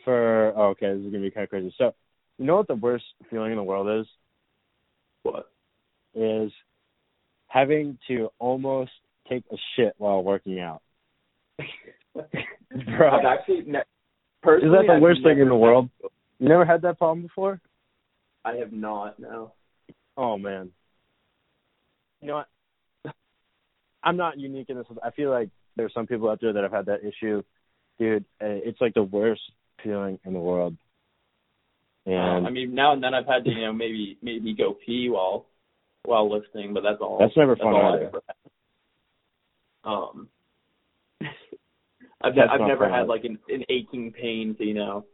for 0.06 0.54
oh, 0.56 0.70
okay, 0.70 0.94
this 0.94 1.06
is 1.06 1.12
gonna 1.12 1.22
be 1.24 1.32
kind 1.32 1.44
of 1.44 1.50
crazy. 1.50 1.74
So, 1.78 1.94
you 2.38 2.46
know 2.46 2.56
what 2.56 2.68
the 2.68 2.76
worst 2.76 3.04
feeling 3.30 3.52
in 3.52 3.58
the 3.58 3.64
world 3.64 4.02
is? 4.02 4.08
What? 5.24 5.52
Is 6.16 6.52
having 7.48 7.98
to 8.08 8.30
almost 8.40 8.92
take 9.30 9.44
a 9.52 9.56
shit 9.76 9.94
while 9.98 10.24
working 10.24 10.60
out. 10.60 10.82
Bro, 12.16 12.26
I've 13.12 13.26
actually 13.26 13.64
ne- 13.68 13.80
is 13.80 13.84
that 14.44 14.84
the 14.88 14.94
I've 14.94 15.02
worst 15.02 15.22
thing 15.24 15.40
in 15.40 15.50
the 15.50 15.56
world? 15.56 15.90
You 16.40 16.48
never 16.48 16.66
had 16.66 16.82
that 16.84 16.98
problem 16.98 17.22
before? 17.24 17.60
I 18.46 18.56
have 18.56 18.72
not. 18.72 19.20
No. 19.20 19.52
Oh 20.16 20.38
man. 20.38 20.72
You 22.22 22.30
know 22.30 22.36
what? 22.36 22.48
I'm 24.04 24.18
not 24.18 24.40
unique 24.40 24.70
in 24.70 24.78
this. 24.78 24.86
I 25.04 25.12
feel 25.12 25.30
like 25.30 25.50
there's 25.76 25.94
some 25.94 26.08
people 26.08 26.30
out 26.30 26.40
there 26.42 26.54
that 26.54 26.64
have 26.64 26.72
had 26.72 26.86
that 26.86 27.04
issue. 27.04 27.44
Dude, 28.00 28.24
uh, 28.42 28.48
it's 28.48 28.80
like 28.80 28.94
the 28.94 29.04
worst 29.04 29.42
feeling 29.84 30.20
in 30.24 30.34
the 30.34 30.40
world. 30.40 30.76
And 32.06 32.40
Um, 32.40 32.46
I 32.46 32.50
mean, 32.50 32.74
now 32.74 32.94
and 32.94 33.04
then 33.04 33.14
I've 33.14 33.26
had 33.26 33.44
to, 33.44 33.52
you 33.52 33.66
know, 33.66 33.74
maybe 33.74 34.18
maybe 34.22 34.54
go 34.54 34.74
pee 34.86 35.10
while 35.10 35.46
while 36.04 36.32
lifting, 36.32 36.74
but 36.74 36.84
that's 36.84 37.02
all. 37.02 37.18
That's 37.20 37.36
never 37.38 37.56
fun 37.56 37.68
all 37.74 37.94
either. 37.94 38.08
I've 38.08 38.08
ever 38.08 38.22
had. 38.28 38.36
Um, 39.92 40.28
I've 42.22 42.36
That's 42.36 42.50
I've 42.52 42.62
never 42.62 42.86
fun 42.86 42.92
had 42.92 43.00
either. 43.02 43.08
like 43.08 43.24
an 43.26 43.40
an 43.50 43.64
aching 43.70 44.12
pain 44.12 44.56
to 44.58 44.64
you 44.66 44.74
know 44.74 45.06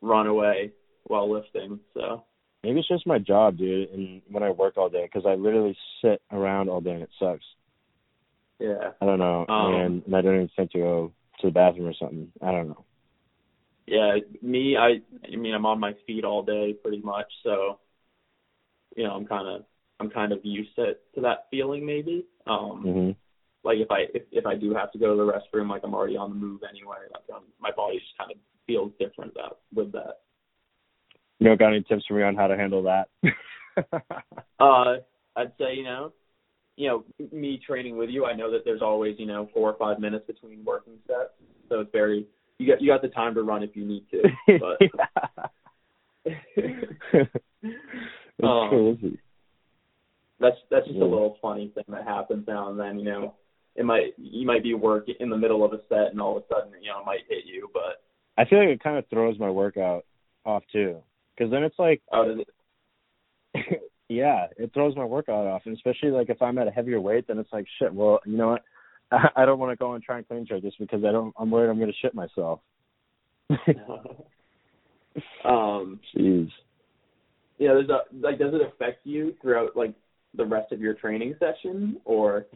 run 0.00 0.26
away 0.26 0.72
while 1.04 1.30
lifting. 1.32 1.80
So 1.94 2.24
maybe 2.62 2.80
it's 2.80 2.88
just 2.88 3.06
my 3.06 3.18
job, 3.18 3.56
dude, 3.58 3.90
and 3.90 4.22
when 4.30 4.42
I 4.42 4.50
work 4.50 4.76
all 4.76 4.88
day, 4.88 5.04
because 5.10 5.26
I 5.26 5.34
literally 5.34 5.76
sit 6.02 6.20
around 6.30 6.68
all 6.68 6.80
day 6.80 6.92
and 6.92 7.02
it 7.02 7.10
sucks. 7.18 7.44
yeah, 8.58 8.90
I 9.00 9.06
don't 9.06 9.18
know, 9.18 9.46
Um, 9.48 9.74
and, 9.74 10.02
and 10.06 10.16
I 10.16 10.20
don't 10.22 10.34
even 10.36 10.50
think 10.56 10.72
to 10.72 10.78
go 10.78 11.12
to 11.40 11.46
the 11.46 11.52
bathroom 11.52 11.86
or 11.88 11.94
something. 11.94 12.30
I 12.42 12.52
don't 12.52 12.68
know. 12.68 12.84
yeah. 13.86 14.16
Me, 14.42 14.76
I 14.76 15.00
I 15.30 15.36
mean, 15.36 15.54
I'm 15.54 15.66
on 15.66 15.80
my 15.80 15.94
feet 16.06 16.24
all 16.24 16.42
day 16.42 16.74
pretty 16.74 17.00
much, 17.00 17.26
so 17.42 17.78
you 18.96 19.04
know, 19.04 19.12
I'm 19.12 19.26
kind 19.26 19.48
of 19.48 19.64
I'm 20.00 20.10
kind 20.10 20.32
of 20.32 20.40
used 20.42 20.74
to 20.76 20.94
to 21.14 21.20
that 21.20 21.46
feeling 21.50 21.84
maybe. 21.84 22.26
Um, 22.46 22.82
hmm 22.82 23.10
like 23.62 23.76
if 23.78 23.90
I 23.90 24.06
if, 24.14 24.22
if 24.32 24.46
I 24.46 24.54
do 24.54 24.74
have 24.74 24.90
to 24.92 24.98
go 24.98 25.14
to 25.14 25.16
the 25.16 25.30
restroom, 25.30 25.68
like 25.68 25.82
I'm 25.84 25.94
already 25.94 26.16
on 26.16 26.30
the 26.30 26.36
move 26.36 26.62
anyway. 26.68 26.96
Like 27.12 27.24
um, 27.36 27.44
my 27.60 27.70
body 27.70 27.98
just 27.98 28.16
kind 28.18 28.30
of 28.30 28.38
feels 28.66 28.90
different 28.98 29.34
that 29.34 29.58
with 29.74 29.92
that. 29.92 30.20
You 31.38 31.48
don't 31.48 31.58
got 31.58 31.68
any 31.68 31.82
tips 31.82 32.04
for 32.06 32.14
me 32.14 32.22
on 32.22 32.36
how 32.36 32.46
to 32.46 32.56
handle 32.56 32.82
that? 32.84 33.08
Uh, 34.58 34.96
I'd 35.36 35.52
say 35.58 35.74
you 35.74 35.84
know, 35.84 36.12
you 36.76 36.86
know, 36.88 37.04
me 37.32 37.58
training 37.66 37.96
with 37.96 38.10
you, 38.10 38.26
I 38.26 38.34
know 38.34 38.50
that 38.50 38.60
there's 38.62 38.82
always 38.82 39.16
you 39.18 39.24
know 39.24 39.48
four 39.54 39.70
or 39.70 39.78
five 39.78 39.98
minutes 40.00 40.26
between 40.26 40.62
working 40.66 40.98
sets, 41.06 41.30
so 41.70 41.80
it's 41.80 41.90
very 41.92 42.26
you 42.58 42.66
got 42.70 42.82
you 42.82 42.88
got 42.88 43.00
the 43.00 43.08
time 43.08 43.34
to 43.36 43.42
run 43.42 43.62
if 43.62 43.74
you 43.74 43.86
need 43.86 44.04
to. 44.10 44.22
But 44.60 44.78
it's 46.26 47.30
Um, 48.42 48.68
crazy. 48.68 49.18
That's 50.40 50.56
that's 50.70 50.86
just 50.86 50.98
Yeah. 50.98 51.04
a 51.04 51.06
little 51.06 51.36
funny 51.40 51.68
thing 51.74 51.84
that 51.88 52.04
happens 52.04 52.46
now 52.46 52.70
and 52.70 52.78
then. 52.80 52.98
You 52.98 53.04
know, 53.04 53.34
it 53.76 53.84
might 53.84 54.14
you 54.18 54.46
might 54.46 54.62
be 54.62 54.74
working 54.74 55.14
in 55.20 55.30
the 55.30 55.36
middle 55.36 55.64
of 55.64 55.72
a 55.72 55.80
set 55.88 56.10
and 56.10 56.20
all 56.20 56.36
of 56.36 56.42
a 56.42 56.46
sudden 56.48 56.72
you 56.80 56.88
know 56.88 57.00
it 57.00 57.06
might 57.06 57.20
hit 57.28 57.44
you, 57.46 57.68
but 57.72 58.02
I 58.38 58.44
feel 58.46 58.58
like 58.58 58.68
it 58.68 58.82
kind 58.82 58.96
of 58.96 59.06
throws 59.08 59.38
my 59.38 59.50
workout 59.50 60.04
off 60.46 60.62
too, 60.72 60.98
because 61.36 61.50
then 61.50 61.62
it's 61.62 61.78
like, 61.78 62.00
out 62.12 62.30
of 62.30 62.40
yeah, 64.08 64.46
it 64.56 64.72
throws 64.72 64.96
my 64.96 65.04
workout 65.04 65.46
off, 65.46 65.62
and 65.66 65.76
especially 65.76 66.10
like 66.10 66.30
if 66.30 66.40
I'm 66.40 66.58
at 66.58 66.68
a 66.68 66.70
heavier 66.70 67.00
weight, 67.00 67.26
then 67.28 67.38
it's 67.38 67.52
like 67.52 67.66
shit. 67.78 67.92
Well, 67.92 68.20
you 68.24 68.36
know 68.38 68.48
what? 68.48 68.62
I, 69.10 69.28
I 69.42 69.44
don't 69.44 69.58
want 69.58 69.72
to 69.72 69.76
go 69.76 69.92
and 69.94 70.02
try 70.02 70.18
and 70.18 70.26
clean 70.26 70.46
jerk 70.46 70.62
just 70.62 70.78
because 70.78 71.04
I 71.04 71.12
don't. 71.12 71.34
I'm 71.38 71.50
worried 71.50 71.68
I'm 71.70 71.78
going 71.78 71.92
to 71.92 71.96
shit 72.00 72.14
myself. 72.14 72.60
um 75.44 75.98
Jeez. 76.16 76.48
Yeah, 77.58 77.74
there's 77.74 77.90
a 77.90 78.02
like 78.14 78.38
does 78.38 78.54
it 78.54 78.62
affect 78.62 79.04
you 79.04 79.34
throughout 79.42 79.76
like 79.76 79.94
the 80.34 80.44
rest 80.44 80.72
of 80.72 80.80
your 80.80 80.94
training 80.94 81.34
session 81.38 81.98
or 82.04 82.46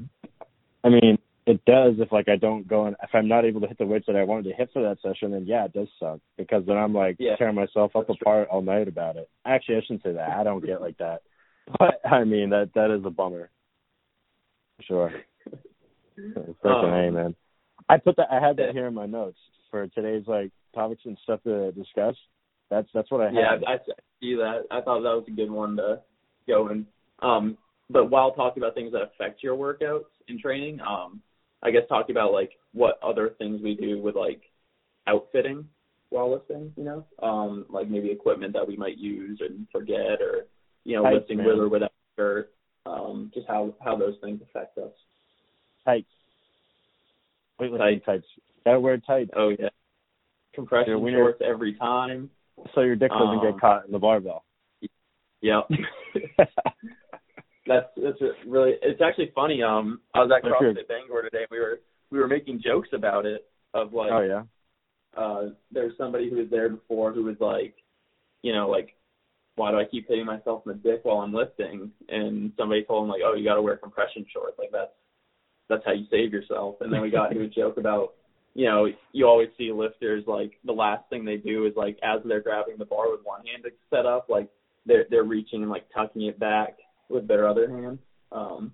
I 0.85 0.89
mean, 0.91 1.19
it 1.47 1.65
does 1.65 1.95
if 1.99 2.13
like 2.13 2.29
I 2.29 2.37
don't 2.37 2.67
go 2.69 2.87
and 2.87 2.97
if 3.03 3.11
I'm 3.13 3.29
not 3.29 3.45
able 3.45 3.61
to 3.63 3.67
hit 3.67 3.79
the 3.79 3.87
weights 3.87 4.07
that 4.07 4.17
I 4.17 4.23
wanted 4.25 4.45
to 4.51 4.55
hit 4.55 4.71
for 4.73 4.83
that 4.83 4.99
session, 5.03 5.33
then 5.33 5.45
yeah, 5.47 5.65
it 5.65 5.73
does 5.73 5.89
suck 5.99 6.21
because 6.39 6.65
then 6.67 6.77
I'm 6.77 6.95
like 6.95 7.17
Yeah. 7.19 7.37
tearing 7.37 7.55
myself 7.55 7.95
up 7.97 8.07
That's 8.07 8.19
apart 8.21 8.49
all 8.49 8.63
night 8.63 8.89
about 8.89 9.17
it. 9.17 9.29
Actually, 9.45 9.77
I 9.77 9.81
shouldn't 9.83 10.03
say 10.03 10.13
that. 10.13 10.31
I 10.31 10.45
don't 10.45 10.65
get 10.65 10.81
like 10.81 10.97
that, 10.99 11.23
but 11.79 12.01
I 12.05 12.25
mean 12.25 12.51
that 12.51 12.71
that 12.75 12.91
is 12.91 13.05
a 13.05 13.11
bummer. 13.11 13.51
For 14.79 14.83
sure. 14.85 15.13
Freaking 16.19 16.65
Um, 16.65 16.93
A, 16.93 17.11
man. 17.11 17.35
I 17.89 17.99
put 17.99 18.17
that. 18.17 18.29
I 18.31 18.41
had 18.41 18.57
that 18.59 18.73
here 18.73 18.87
in 18.87 18.95
my 18.95 19.07
notes 19.07 19.39
for 19.71 19.87
today's 19.89 20.27
like 20.27 20.51
topics 20.75 21.03
and 21.05 21.19
stuff 21.23 21.43
to 21.43 21.73
discuss. 21.73 22.17
That's 22.71 22.89
that's 22.95 23.11
what 23.11 23.21
I 23.21 23.27
had. 23.27 23.35
yeah, 23.35 23.57
I, 23.69 23.73
I 23.75 23.79
see 24.21 24.35
that. 24.37 24.63
I 24.71 24.81
thought 24.81 25.01
that 25.03 25.15
was 25.15 25.25
a 25.29 25.33
good 25.33 25.51
one 25.51 25.77
to 25.77 26.01
go 26.49 26.69
in. 26.69 26.87
Um 27.21 27.59
but 27.91 28.11
while 28.11 28.33
talking 28.33 28.63
about 28.63 28.75
things 28.75 28.93
that 28.93 29.03
affect 29.03 29.43
your 29.43 29.57
workouts 29.57 30.05
and 30.29 30.39
training, 30.41 30.81
um 30.81 31.21
I 31.63 31.71
guess 31.71 31.83
talking 31.89 32.15
about 32.15 32.33
like 32.33 32.53
what 32.73 32.99
other 33.03 33.31
things 33.39 33.61
we 33.63 33.75
do 33.75 33.99
with 34.01 34.15
like 34.17 34.43
outfitting 35.07 35.67
while 36.11 36.31
lifting, 36.33 36.73
you 36.77 36.85
know? 36.85 37.05
Um 37.23 37.67
like 37.69 37.89
maybe 37.89 38.11
equipment 38.11 38.53
that 38.55 38.67
we 38.67 38.77
might 38.77 38.99
use 38.99 39.41
and 39.41 39.67
forget 39.73 40.21
or 40.21 40.47
you 40.85 40.97
know, 40.97 41.03
Tights, 41.05 41.15
lifting 41.21 41.39
man. 41.39 41.47
with 41.47 41.59
or 41.59 41.69
without 41.69 41.93
shirt. 42.17 42.53
Um 42.87 43.31
just 43.35 43.47
how 43.49 43.75
how 43.81 43.97
those 43.97 44.17
things 44.23 44.41
affect 44.43 44.77
us. 44.79 44.93
tights. 45.85 46.09
Weightlifting 47.61 47.79
Tights. 47.79 48.05
tights. 48.07 48.27
Gotta 48.65 48.81
wear 48.81 48.99
tights 48.99 49.31
Oh 49.37 49.51
yeah. 49.59 49.69
Compression 50.55 51.01
wiener- 51.01 51.19
shorts 51.19 51.43
every 51.45 51.75
time. 51.75 52.31
so 52.75 52.81
your 52.83 52.97
dick 52.97 53.11
doesn't 53.11 53.39
Um, 53.39 53.53
get 53.53 53.61
caught 53.61 53.87
in 53.87 53.93
the 53.93 53.99
barbell. 53.99 54.45
Yep. 55.41 55.69
that's 57.67 57.87
that's 57.97 58.19
really 58.47 58.73
it's 58.83 59.01
actually 59.01 59.33
funny. 59.35 59.63
Um 59.63 60.01
I 60.15 60.21
was 60.21 60.31
at 60.35 60.43
good. 60.43 60.53
CrossFit 60.53 60.89
Bangor 60.89 61.23
today. 61.23 61.47
We 61.51 61.59
were 61.59 61.81
we 62.11 62.19
were 62.19 62.29
making 62.29 62.63
jokes 62.65 62.89
about 62.93 63.27
it 63.27 63.47
of 63.73 63.93
like 63.93 64.11
oh 64.13 64.21
yeah. 64.21 64.43
uh 65.21 65.51
there 65.73 65.85
was 65.85 65.95
somebody 65.97 66.29
who 66.29 66.37
was 66.37 66.51
there 66.51 66.69
before 66.69 67.13
who 67.13 67.25
was 67.25 67.37
like, 67.41 67.75
you 68.43 68.53
know, 68.53 68.69
like 68.69 68.95
why 69.57 69.71
do 69.71 69.79
I 69.79 69.85
keep 69.85 70.09
hitting 70.09 70.27
myself 70.27 70.63
in 70.67 70.73
the 70.73 70.79
dick 70.79 71.05
while 71.05 71.19
I'm 71.19 71.33
lifting? 71.33 71.93
And 72.09 72.53
somebody 72.59 72.85
told 72.85 73.05
him 73.05 73.11
like, 73.11 73.23
Oh, 73.25 73.35
you 73.35 73.45
gotta 73.45 73.63
wear 73.63 73.77
compression 73.77 74.27
shorts, 74.33 74.59
like 74.59 74.71
that's 74.73 74.93
that's 75.69 75.85
how 75.87 75.93
you 75.93 76.07
save 76.11 76.33
yourself. 76.33 76.77
And 76.81 76.93
then 76.93 77.01
we 77.01 77.11
got 77.11 77.33
into 77.33 77.45
a 77.45 77.49
joke 77.49 77.79
about 77.79 78.15
you 78.57 78.67
know, 78.67 78.87
you 79.13 79.27
always 79.27 79.49
see 79.59 79.73
lifters 79.73 80.25
like 80.27 80.53
the 80.65 80.73
last 80.73 81.09
thing 81.09 81.25
they 81.25 81.39
do 81.39 81.67
is 81.67 81.73
like 81.77 81.99
as 82.03 82.21
they're 82.25 82.43
grabbing 82.43 82.77
the 82.79 82.85
bar 82.85 83.11
with 83.11 83.21
one 83.25 83.45
hand 83.47 83.65
to 83.65 83.71
set 83.91 84.05
up, 84.05 84.27
like 84.29 84.49
they're 84.85 85.07
they're 85.09 85.25
reaching 85.25 85.63
and 85.63 85.71
like 85.71 85.87
tucking 85.95 86.23
it 86.23 86.39
back 86.39 86.77
with 87.09 87.29
their 87.29 87.49
other 87.49 87.69
hand. 87.69 87.99
Um 88.33 88.73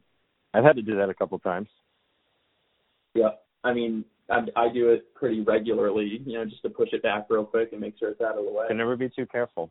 I've 0.53 0.65
had 0.65 0.77
to 0.77 0.83
do 0.83 0.97
that 0.97 1.11
a 1.11 1.15
couple 1.15 1.39
times. 1.39 1.69
yeah. 3.15 3.31
I 3.65 3.73
mean 3.73 4.05
I, 4.31 4.41
I 4.57 4.73
do 4.73 4.91
it 4.91 5.13
pretty 5.15 5.41
regularly, 5.41 6.23
you 6.25 6.39
know, 6.39 6.45
just 6.45 6.63
to 6.63 6.71
push 6.71 6.91
it 6.93 7.03
back 7.03 7.27
real 7.29 7.45
quick 7.45 7.71
and 7.73 7.81
make 7.81 7.99
sure 7.99 8.11
it's 8.11 8.21
out 8.21 8.39
of 8.39 8.45
the 8.45 8.53
way. 8.53 8.67
Can 8.69 8.77
never 8.77 8.97
be 8.97 9.09
too 9.09 9.27
careful. 9.27 9.71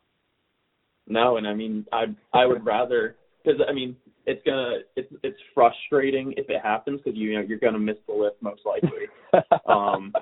No, 1.08 1.38
and 1.38 1.48
I 1.48 1.54
mean, 1.54 1.86
I 1.92 2.06
I 2.34 2.46
would 2.46 2.66
rather 2.66 3.16
because 3.44 3.60
I 3.68 3.74
mean, 3.74 3.96
it's 4.26 4.42
gonna 4.46 4.80
it's 4.96 5.12
it's 5.24 5.40
frustrating 5.56 6.34
if 6.38 6.50
it 6.50 6.62
happens 6.62 7.02
because 7.04 7.18
you 7.18 7.34
know 7.34 7.42
you're 7.42 7.60
gonna 7.60 7.80
miss 7.80 7.98
the 8.08 8.14
lift 8.14 8.42
most 8.42 8.62
likely. 8.66 9.08
um, 9.68 10.14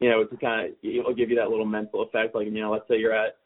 you 0.00 0.08
know, 0.08 0.24
to 0.24 0.36
kind 0.36 0.68
of 0.68 0.74
it'll 0.82 1.14
give 1.14 1.28
you 1.30 1.36
that 1.36 1.50
little 1.50 1.66
mental 1.66 2.02
effect. 2.02 2.34
Like 2.34 2.46
you 2.46 2.52
know, 2.52 2.72
let's 2.72 2.88
say 2.88 2.98
you're 2.98 3.12
at 3.12 3.36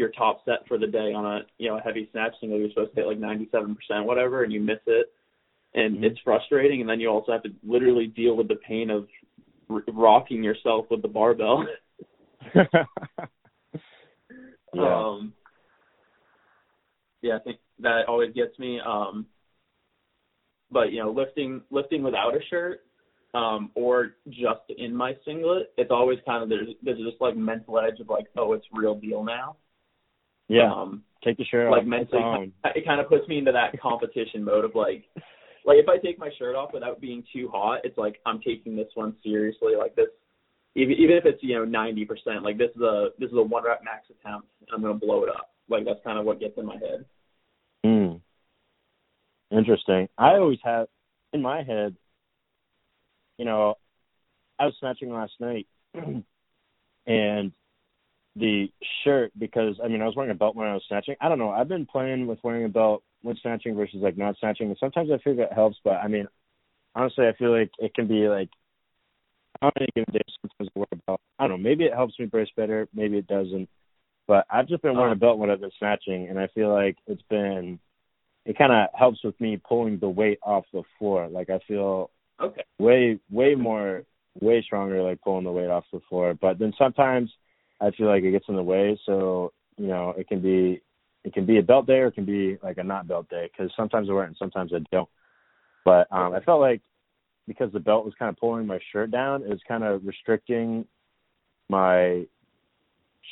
your 0.00 0.10
top 0.10 0.44
set 0.44 0.66
for 0.66 0.78
the 0.78 0.86
day 0.86 1.12
on 1.12 1.24
a 1.24 1.40
you 1.58 1.68
know 1.68 1.78
a 1.78 1.80
heavy 1.80 2.08
snatch 2.10 2.34
single, 2.40 2.58
you're 2.58 2.70
supposed 2.70 2.90
to 2.94 2.96
hit 2.96 3.06
like 3.06 3.18
97 3.18 3.76
percent, 3.76 4.04
whatever, 4.06 4.42
and 4.42 4.52
you 4.52 4.60
miss 4.60 4.80
it, 4.86 5.12
and 5.74 5.98
Mhm. 5.98 6.04
it's 6.04 6.18
frustrating. 6.20 6.80
And 6.80 6.90
then 6.90 7.00
you 7.00 7.08
also 7.08 7.32
have 7.32 7.42
to 7.44 7.54
literally 7.62 8.08
deal 8.08 8.36
with 8.36 8.48
the 8.48 8.56
pain 8.56 8.90
of 8.90 9.08
r- 9.68 9.84
rocking 9.88 10.42
yourself 10.42 10.90
with 10.90 11.02
the 11.02 11.08
barbell. 11.08 11.66
yeah. 14.72 15.08
Um, 15.08 15.34
yeah, 17.22 17.36
I 17.36 17.40
think 17.40 17.58
that 17.80 18.06
always 18.08 18.32
gets 18.34 18.58
me. 18.58 18.80
Um, 18.80 19.26
but 20.70 20.92
you 20.92 21.02
know, 21.02 21.10
lifting 21.10 21.62
lifting 21.70 22.02
without 22.02 22.34
a 22.34 22.40
shirt, 22.48 22.80
um, 23.34 23.70
or 23.74 24.16
just 24.28 24.60
in 24.78 24.94
my 24.94 25.16
singlet, 25.24 25.72
it's 25.76 25.90
always 25.90 26.18
kind 26.26 26.42
of 26.42 26.48
there's 26.48 26.68
there's 26.82 26.98
just 26.98 27.20
like 27.20 27.36
mental 27.36 27.78
edge 27.78 28.00
of 28.00 28.08
like, 28.08 28.26
oh, 28.36 28.52
it's 28.54 28.66
real 28.72 28.94
deal 28.94 29.22
now. 29.24 29.56
Yeah. 30.50 30.72
Um, 30.72 31.02
Take 31.22 31.36
the 31.36 31.44
shirt 31.44 31.70
like 31.70 31.82
off. 31.82 31.86
Like 31.86 32.10
mentally, 32.12 32.52
it 32.64 32.84
kind 32.84 33.00
of 33.00 33.08
puts 33.08 33.28
me 33.28 33.38
into 33.38 33.52
that 33.52 33.78
competition 33.80 34.42
mode 34.42 34.64
of 34.64 34.74
like, 34.74 35.04
like 35.66 35.76
if 35.76 35.88
I 35.88 35.98
take 35.98 36.18
my 36.18 36.30
shirt 36.38 36.56
off 36.56 36.72
without 36.72 37.00
being 37.00 37.22
too 37.32 37.48
hot, 37.52 37.80
it's 37.84 37.96
like 37.98 38.20
I'm 38.26 38.40
taking 38.40 38.74
this 38.74 38.88
one 38.94 39.14
seriously. 39.22 39.74
Like 39.78 39.94
this, 39.94 40.08
even 40.74 40.94
even 40.94 41.16
if 41.16 41.26
it's 41.26 41.42
you 41.42 41.56
know 41.56 41.64
ninety 41.64 42.04
percent, 42.04 42.42
like 42.42 42.58
this 42.58 42.70
is 42.74 42.82
a 42.82 43.08
this 43.18 43.30
is 43.30 43.36
a 43.36 43.42
one 43.42 43.64
rep 43.64 43.82
max 43.84 44.06
attempt, 44.08 44.48
and 44.60 44.68
I'm 44.74 44.82
gonna 44.82 44.94
blow 44.94 45.22
it 45.24 45.28
up. 45.28 45.50
Like 45.68 45.84
that's 45.84 46.00
kind 46.04 46.18
of 46.18 46.24
what 46.24 46.40
gets 46.40 46.56
in 46.56 46.66
my 46.66 46.76
head. 46.76 47.04
Hmm. 47.84 49.56
Interesting. 49.56 50.08
I 50.16 50.36
always 50.36 50.58
have 50.64 50.88
in 51.32 51.42
my 51.42 51.62
head, 51.62 51.96
you 53.36 53.44
know, 53.44 53.74
I 54.58 54.66
was 54.66 54.74
snatching 54.80 55.12
last 55.12 55.32
night 55.38 55.66
and 57.06 57.52
the 58.36 58.68
shirt 59.04 59.32
because 59.38 59.76
I 59.82 59.88
mean 59.88 60.02
I 60.02 60.06
was 60.06 60.14
wearing 60.16 60.30
a 60.30 60.36
belt 60.36 60.54
when 60.54 60.68
I 60.68 60.74
was 60.74 60.84
snatching. 60.88 61.16
I 61.20 61.28
don't 61.28 61.38
know. 61.38 61.50
I've 61.50 61.68
been 61.68 61.86
playing 61.86 62.26
with 62.26 62.38
wearing 62.42 62.64
a 62.64 62.68
belt 62.68 63.02
when 63.22 63.36
snatching 63.42 63.74
versus 63.74 63.98
like 64.00 64.16
not 64.16 64.36
snatching 64.38 64.68
and 64.68 64.76
sometimes 64.78 65.10
I 65.12 65.18
feel 65.18 65.36
that 65.36 65.52
helps, 65.52 65.78
but 65.82 65.94
I 65.94 66.08
mean 66.08 66.26
honestly 66.94 67.26
I 67.26 67.36
feel 67.36 67.56
like 67.56 67.70
it 67.78 67.94
can 67.94 68.06
be 68.06 68.28
like 68.28 68.48
on 69.62 69.72
any 69.76 69.88
given 69.94 70.12
day 70.12 70.20
sometimes 70.40 70.70
I 70.74 70.78
wear 70.78 70.86
a 70.92 70.96
belt. 71.06 71.20
I 71.38 71.48
don't 71.48 71.62
know, 71.62 71.68
maybe 71.68 71.84
it 71.84 71.94
helps 71.94 72.18
me 72.18 72.26
brace 72.26 72.48
better, 72.56 72.88
maybe 72.94 73.18
it 73.18 73.26
doesn't. 73.26 73.68
But 74.28 74.46
I've 74.48 74.68
just 74.68 74.82
been 74.82 74.96
wearing 74.96 75.12
a 75.12 75.16
oh. 75.16 75.18
belt 75.18 75.38
when 75.38 75.50
I've 75.50 75.60
been 75.60 75.72
snatching 75.78 76.28
and 76.28 76.38
I 76.38 76.46
feel 76.54 76.72
like 76.72 76.96
it's 77.06 77.22
been 77.28 77.80
it 78.46 78.56
kind 78.56 78.72
of 78.72 78.88
helps 78.98 79.22
with 79.24 79.38
me 79.40 79.60
pulling 79.68 79.98
the 79.98 80.08
weight 80.08 80.38
off 80.42 80.64
the 80.72 80.82
floor. 80.98 81.28
Like 81.28 81.50
I 81.50 81.58
feel 81.66 82.10
Okay. 82.40 82.62
way 82.78 83.18
way 83.30 83.54
more 83.54 84.04
way 84.40 84.62
stronger 84.62 85.02
like 85.02 85.20
pulling 85.20 85.44
the 85.44 85.52
weight 85.52 85.68
off 85.68 85.84
the 85.92 86.00
floor. 86.08 86.34
But 86.40 86.58
then 86.58 86.72
sometimes 86.78 87.30
I 87.80 87.90
feel 87.92 88.08
like 88.08 88.22
it 88.22 88.32
gets 88.32 88.46
in 88.48 88.56
the 88.56 88.62
way. 88.62 88.98
So 89.06 89.52
you 89.76 89.88
know 89.88 90.10
it 90.16 90.28
can 90.28 90.40
be 90.40 90.82
it 91.24 91.32
can 91.34 91.46
be 91.46 91.58
a 91.58 91.62
belt 91.62 91.86
day 91.86 91.98
or 91.98 92.06
it 92.06 92.14
can 92.14 92.24
be 92.24 92.58
like 92.62 92.78
a 92.78 92.84
not 92.84 93.06
belt 93.08 93.28
day 93.28 93.50
because 93.50 93.72
sometimes 93.76 94.08
I 94.08 94.12
wear 94.12 94.24
it 94.24 94.28
and 94.28 94.36
sometimes 94.36 94.72
I 94.74 94.78
don't. 94.90 95.08
But 95.84 96.06
um 96.10 96.34
I 96.34 96.40
felt 96.40 96.60
like 96.60 96.82
because 97.46 97.72
the 97.72 97.80
belt 97.80 98.04
was 98.04 98.14
kind 98.18 98.28
of 98.28 98.36
pulling 98.36 98.66
my 98.66 98.78
shirt 98.92 99.10
down, 99.10 99.42
it 99.42 99.48
was 99.48 99.60
kind 99.66 99.82
of 99.82 100.06
restricting 100.06 100.84
my 101.68 102.26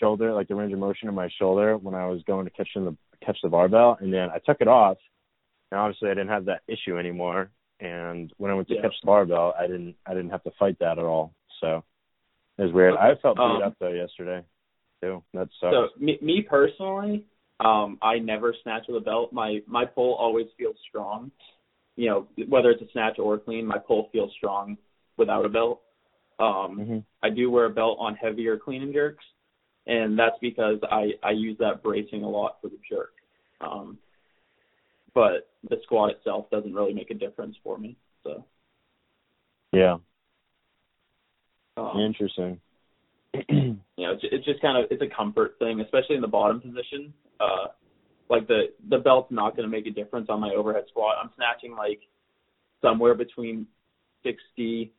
shoulder, 0.00 0.32
like 0.32 0.48
the 0.48 0.54
range 0.54 0.72
of 0.72 0.78
motion 0.78 1.08
in 1.08 1.14
my 1.14 1.28
shoulder 1.38 1.76
when 1.76 1.94
I 1.94 2.06
was 2.06 2.22
going 2.24 2.44
to 2.44 2.50
catch 2.50 2.68
the 2.74 2.96
catch 3.24 3.38
the 3.42 3.48
barbell, 3.48 3.98
and 4.00 4.12
then 4.12 4.28
I 4.30 4.38
took 4.38 4.60
it 4.60 4.68
off, 4.68 4.96
and 5.70 5.80
obviously 5.80 6.08
I 6.10 6.14
didn't 6.14 6.28
have 6.28 6.44
that 6.46 6.62
issue 6.68 6.98
anymore. 6.98 7.50
And 7.80 8.32
when 8.38 8.50
I 8.50 8.54
went 8.54 8.68
to 8.68 8.74
Yeah. 8.74 8.82
catch 8.82 8.94
the 9.00 9.06
barbell, 9.06 9.54
I 9.58 9.66
didn't 9.66 9.96
I 10.06 10.14
didn't 10.14 10.30
have 10.30 10.42
to 10.44 10.50
fight 10.58 10.78
that 10.80 10.98
at 10.98 11.04
all. 11.04 11.32
So 11.60 11.84
it 12.58 12.62
was 12.62 12.72
weird. 12.72 12.94
I 12.94 13.14
felt 13.16 13.36
beat 13.36 13.42
Um, 13.42 13.62
up 13.62 13.74
though 13.78 13.88
yesterday 13.88 14.44
too. 15.00 15.22
That 15.34 15.48
sucks. 15.60 15.72
So 15.72 15.88
me, 15.98 16.18
me 16.20 16.42
personally, 16.42 17.24
um, 17.60 17.98
I 18.02 18.18
never 18.18 18.54
snatch 18.62 18.84
with 18.88 18.96
a 18.96 19.04
belt. 19.04 19.32
My 19.32 19.62
my 19.66 19.84
pull 19.84 20.14
always 20.14 20.46
feels 20.56 20.76
strong. 20.88 21.30
You 21.96 22.08
know, 22.08 22.44
whether 22.46 22.70
it's 22.70 22.82
a 22.82 22.90
snatch 22.92 23.18
or 23.18 23.34
a 23.34 23.38
clean, 23.38 23.66
my 23.66 23.78
pull 23.78 24.08
feels 24.12 24.32
strong 24.36 24.76
without 25.16 25.44
a 25.44 25.48
belt. 25.48 25.82
Um, 26.38 26.78
Mhm. 26.78 27.04
I 27.22 27.30
do 27.30 27.50
wear 27.50 27.64
a 27.64 27.70
belt 27.70 27.98
on 28.00 28.14
heavier 28.14 28.56
clean 28.56 28.82
and 28.82 28.92
jerks, 28.92 29.24
and 29.86 30.16
that's 30.18 30.38
because 30.40 30.78
I 30.84 31.18
I 31.22 31.32
use 31.32 31.58
that 31.58 31.82
bracing 31.82 32.22
a 32.22 32.28
lot 32.28 32.60
for 32.60 32.68
the 32.68 32.78
jerk. 32.88 33.14
Um, 33.60 33.98
but 35.14 35.48
the 35.68 35.80
squat 35.82 36.10
itself 36.10 36.48
doesn't 36.50 36.72
really 36.74 36.94
make 36.94 37.10
a 37.10 37.14
difference 37.14 37.56
for 37.64 37.76
me. 37.78 37.96
So 38.22 38.44
yeah, 39.72 39.98
um, 41.78 42.00
interesting. 42.00 42.60
you 43.48 43.78
know, 43.96 44.12
it's, 44.12 44.24
it's 44.24 44.44
just 44.44 44.60
kind 44.60 44.82
of 44.82 44.90
it's 44.90 45.02
a 45.02 45.14
comfort 45.14 45.56
thing, 45.58 45.80
especially 45.80 46.16
in 46.16 46.22
the 46.22 46.28
bottom 46.28 46.60
position. 46.60 47.12
Uh, 47.40 47.68
like 48.30 48.46
the 48.48 48.72
the 48.88 48.98
belt's 48.98 49.30
not 49.30 49.56
going 49.56 49.68
to 49.68 49.74
make 49.74 49.86
a 49.86 49.90
difference 49.90 50.28
on 50.28 50.40
my 50.40 50.50
overhead 50.50 50.84
squat. 50.88 51.16
I'm 51.22 51.30
snatching 51.36 51.76
like 51.76 52.00
somewhere 52.82 53.14
between 53.14 53.66
60 54.24 54.92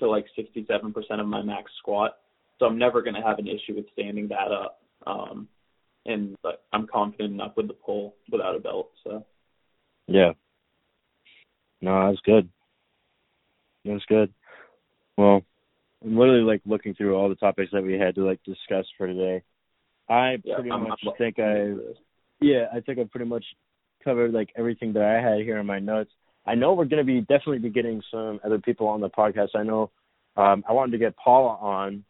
to 0.00 0.08
like 0.08 0.26
67 0.36 0.92
percent 0.92 1.20
of 1.20 1.26
my 1.26 1.42
max 1.42 1.70
squat, 1.78 2.18
so 2.58 2.66
I'm 2.66 2.78
never 2.78 3.02
going 3.02 3.14
to 3.14 3.22
have 3.22 3.38
an 3.38 3.46
issue 3.46 3.74
with 3.74 3.86
standing 3.92 4.28
that 4.28 4.52
up. 4.52 4.82
Um, 5.06 5.48
and 6.04 6.36
like, 6.44 6.60
I'm 6.72 6.86
confident 6.86 7.34
enough 7.34 7.52
with 7.56 7.68
the 7.68 7.74
pull 7.74 8.14
without 8.30 8.56
a 8.56 8.60
belt. 8.60 8.90
So 9.04 9.24
Yeah. 10.06 10.32
No, 11.80 12.08
that's 12.08 12.20
good. 12.24 12.48
That's 13.84 14.04
good. 14.06 14.32
Well, 15.16 15.42
I'm 16.06 16.16
literally 16.16 16.42
like 16.42 16.62
looking 16.64 16.94
through 16.94 17.16
all 17.16 17.28
the 17.28 17.34
topics 17.34 17.70
that 17.72 17.82
we 17.82 17.94
had 17.94 18.14
to 18.14 18.24
like 18.24 18.42
discuss 18.44 18.86
for 18.96 19.06
today. 19.06 19.42
I 20.08 20.36
yeah, 20.44 20.54
pretty 20.54 20.70
I'm, 20.70 20.84
much 20.84 21.00
think 21.18 21.38
I 21.38 21.74
yeah, 22.40 22.66
I 22.72 22.80
think 22.80 22.98
I 22.98 23.04
pretty 23.10 23.26
much 23.26 23.44
covered 24.04 24.32
like 24.32 24.50
everything 24.56 24.92
that 24.92 25.02
I 25.02 25.20
had 25.20 25.40
here 25.40 25.58
in 25.58 25.66
my 25.66 25.80
notes. 25.80 26.10
I 26.46 26.54
know 26.54 26.74
we're 26.74 26.84
gonna 26.84 27.02
be 27.04 27.20
definitely 27.22 27.58
be 27.58 27.70
getting 27.70 28.02
some 28.10 28.38
other 28.44 28.58
people 28.58 28.86
on 28.86 29.00
the 29.00 29.10
podcast. 29.10 29.48
I 29.56 29.64
know 29.64 29.90
um 30.36 30.62
I 30.68 30.72
wanted 30.72 30.92
to 30.92 30.98
get 30.98 31.16
Paul 31.16 31.48
on 31.60 32.04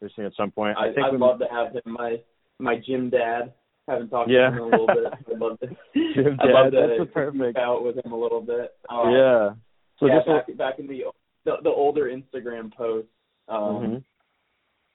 this 0.00 0.10
thing 0.16 0.24
at 0.26 0.32
some 0.36 0.50
point. 0.50 0.76
I, 0.76 0.88
I, 0.88 0.92
think 0.92 1.06
I'd 1.06 1.14
love 1.14 1.38
to 1.38 1.46
have 1.50 1.72
him. 1.72 1.92
My 1.92 2.16
my 2.58 2.76
gym 2.84 3.10
dad. 3.10 3.52
Haven't 3.86 4.10
talked 4.10 4.28
Yeah. 4.30 4.50
to 4.50 4.56
him 4.56 4.56
in 4.56 4.62
a 4.62 4.64
little 4.66 4.86
bit. 4.86 5.12
I'd 5.32 5.38
love 5.38 5.60
to. 5.60 5.66
Gym 6.14 6.36
I'd 6.40 6.50
love 6.50 6.72
dad, 6.72 6.80
to 6.80 6.86
that's 6.88 7.00
a 7.00 7.04
geek 7.04 7.14
perfect- 7.14 7.56
out 7.56 7.84
with 7.84 8.04
him 8.04 8.12
a 8.12 8.18
little 8.18 8.42
bit. 8.42 8.74
Um, 8.90 9.10
yeah. 9.12 9.50
So 9.98 10.06
yeah, 10.06 10.18
just 10.18 10.26
back 10.26 10.56
back 10.58 10.78
in 10.78 10.86
the, 10.88 11.04
the 11.44 11.52
the 11.62 11.70
older 11.70 12.04
Instagram 12.04 12.74
posts, 12.74 13.10
um, 13.48 13.82
Mhm. 13.82 14.04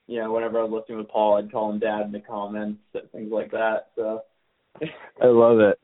you 0.06 0.20
know, 0.20 0.32
whenever 0.32 0.58
I 0.58 0.62
was 0.64 0.72
listening 0.72 0.98
with 0.98 1.08
Paul, 1.08 1.36
I'd 1.36 1.50
call 1.50 1.70
him 1.70 1.78
dad 1.78 2.02
in 2.02 2.12
the 2.12 2.20
comments, 2.20 2.80
and 2.94 3.10
things 3.10 3.32
like 3.32 3.50
that. 3.52 3.88
So, 3.96 4.22
I 5.20 5.26
love 5.26 5.60
it. 5.60 5.78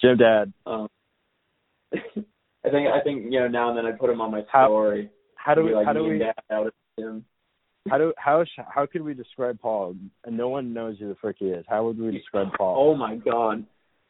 Gym 0.00 0.16
dad. 0.18 0.52
um, 0.66 0.88
I 1.94 2.70
think 2.70 2.88
I 2.88 3.00
think 3.02 3.24
you 3.32 3.38
know 3.40 3.48
now 3.48 3.68
and 3.68 3.78
then 3.78 3.86
I 3.86 3.92
put 3.92 4.10
him 4.10 4.20
on 4.20 4.30
my 4.30 4.44
How- 4.48 4.66
story. 4.66 5.10
How 5.36 5.54
do 5.54 5.62
we 5.62 5.74
like 5.74 5.86
how 5.86 5.92
do 5.92 6.02
we 6.04 6.18
dad 6.18 6.34
the. 6.48 7.22
How 7.88 7.98
do 7.98 8.12
how 8.18 8.42
sh- 8.44 8.58
how 8.68 8.84
could 8.86 9.02
we 9.02 9.14
describe 9.14 9.60
Paul? 9.60 9.94
And 10.24 10.36
no 10.36 10.48
one 10.48 10.72
knows 10.74 10.98
who 10.98 11.08
the 11.08 11.14
frick 11.14 11.36
he 11.38 11.46
is. 11.46 11.64
How 11.68 11.84
would 11.84 11.98
we 11.98 12.10
describe 12.10 12.48
Paul? 12.58 12.74
Oh 12.76 12.96
my 12.96 13.14
god! 13.14 13.64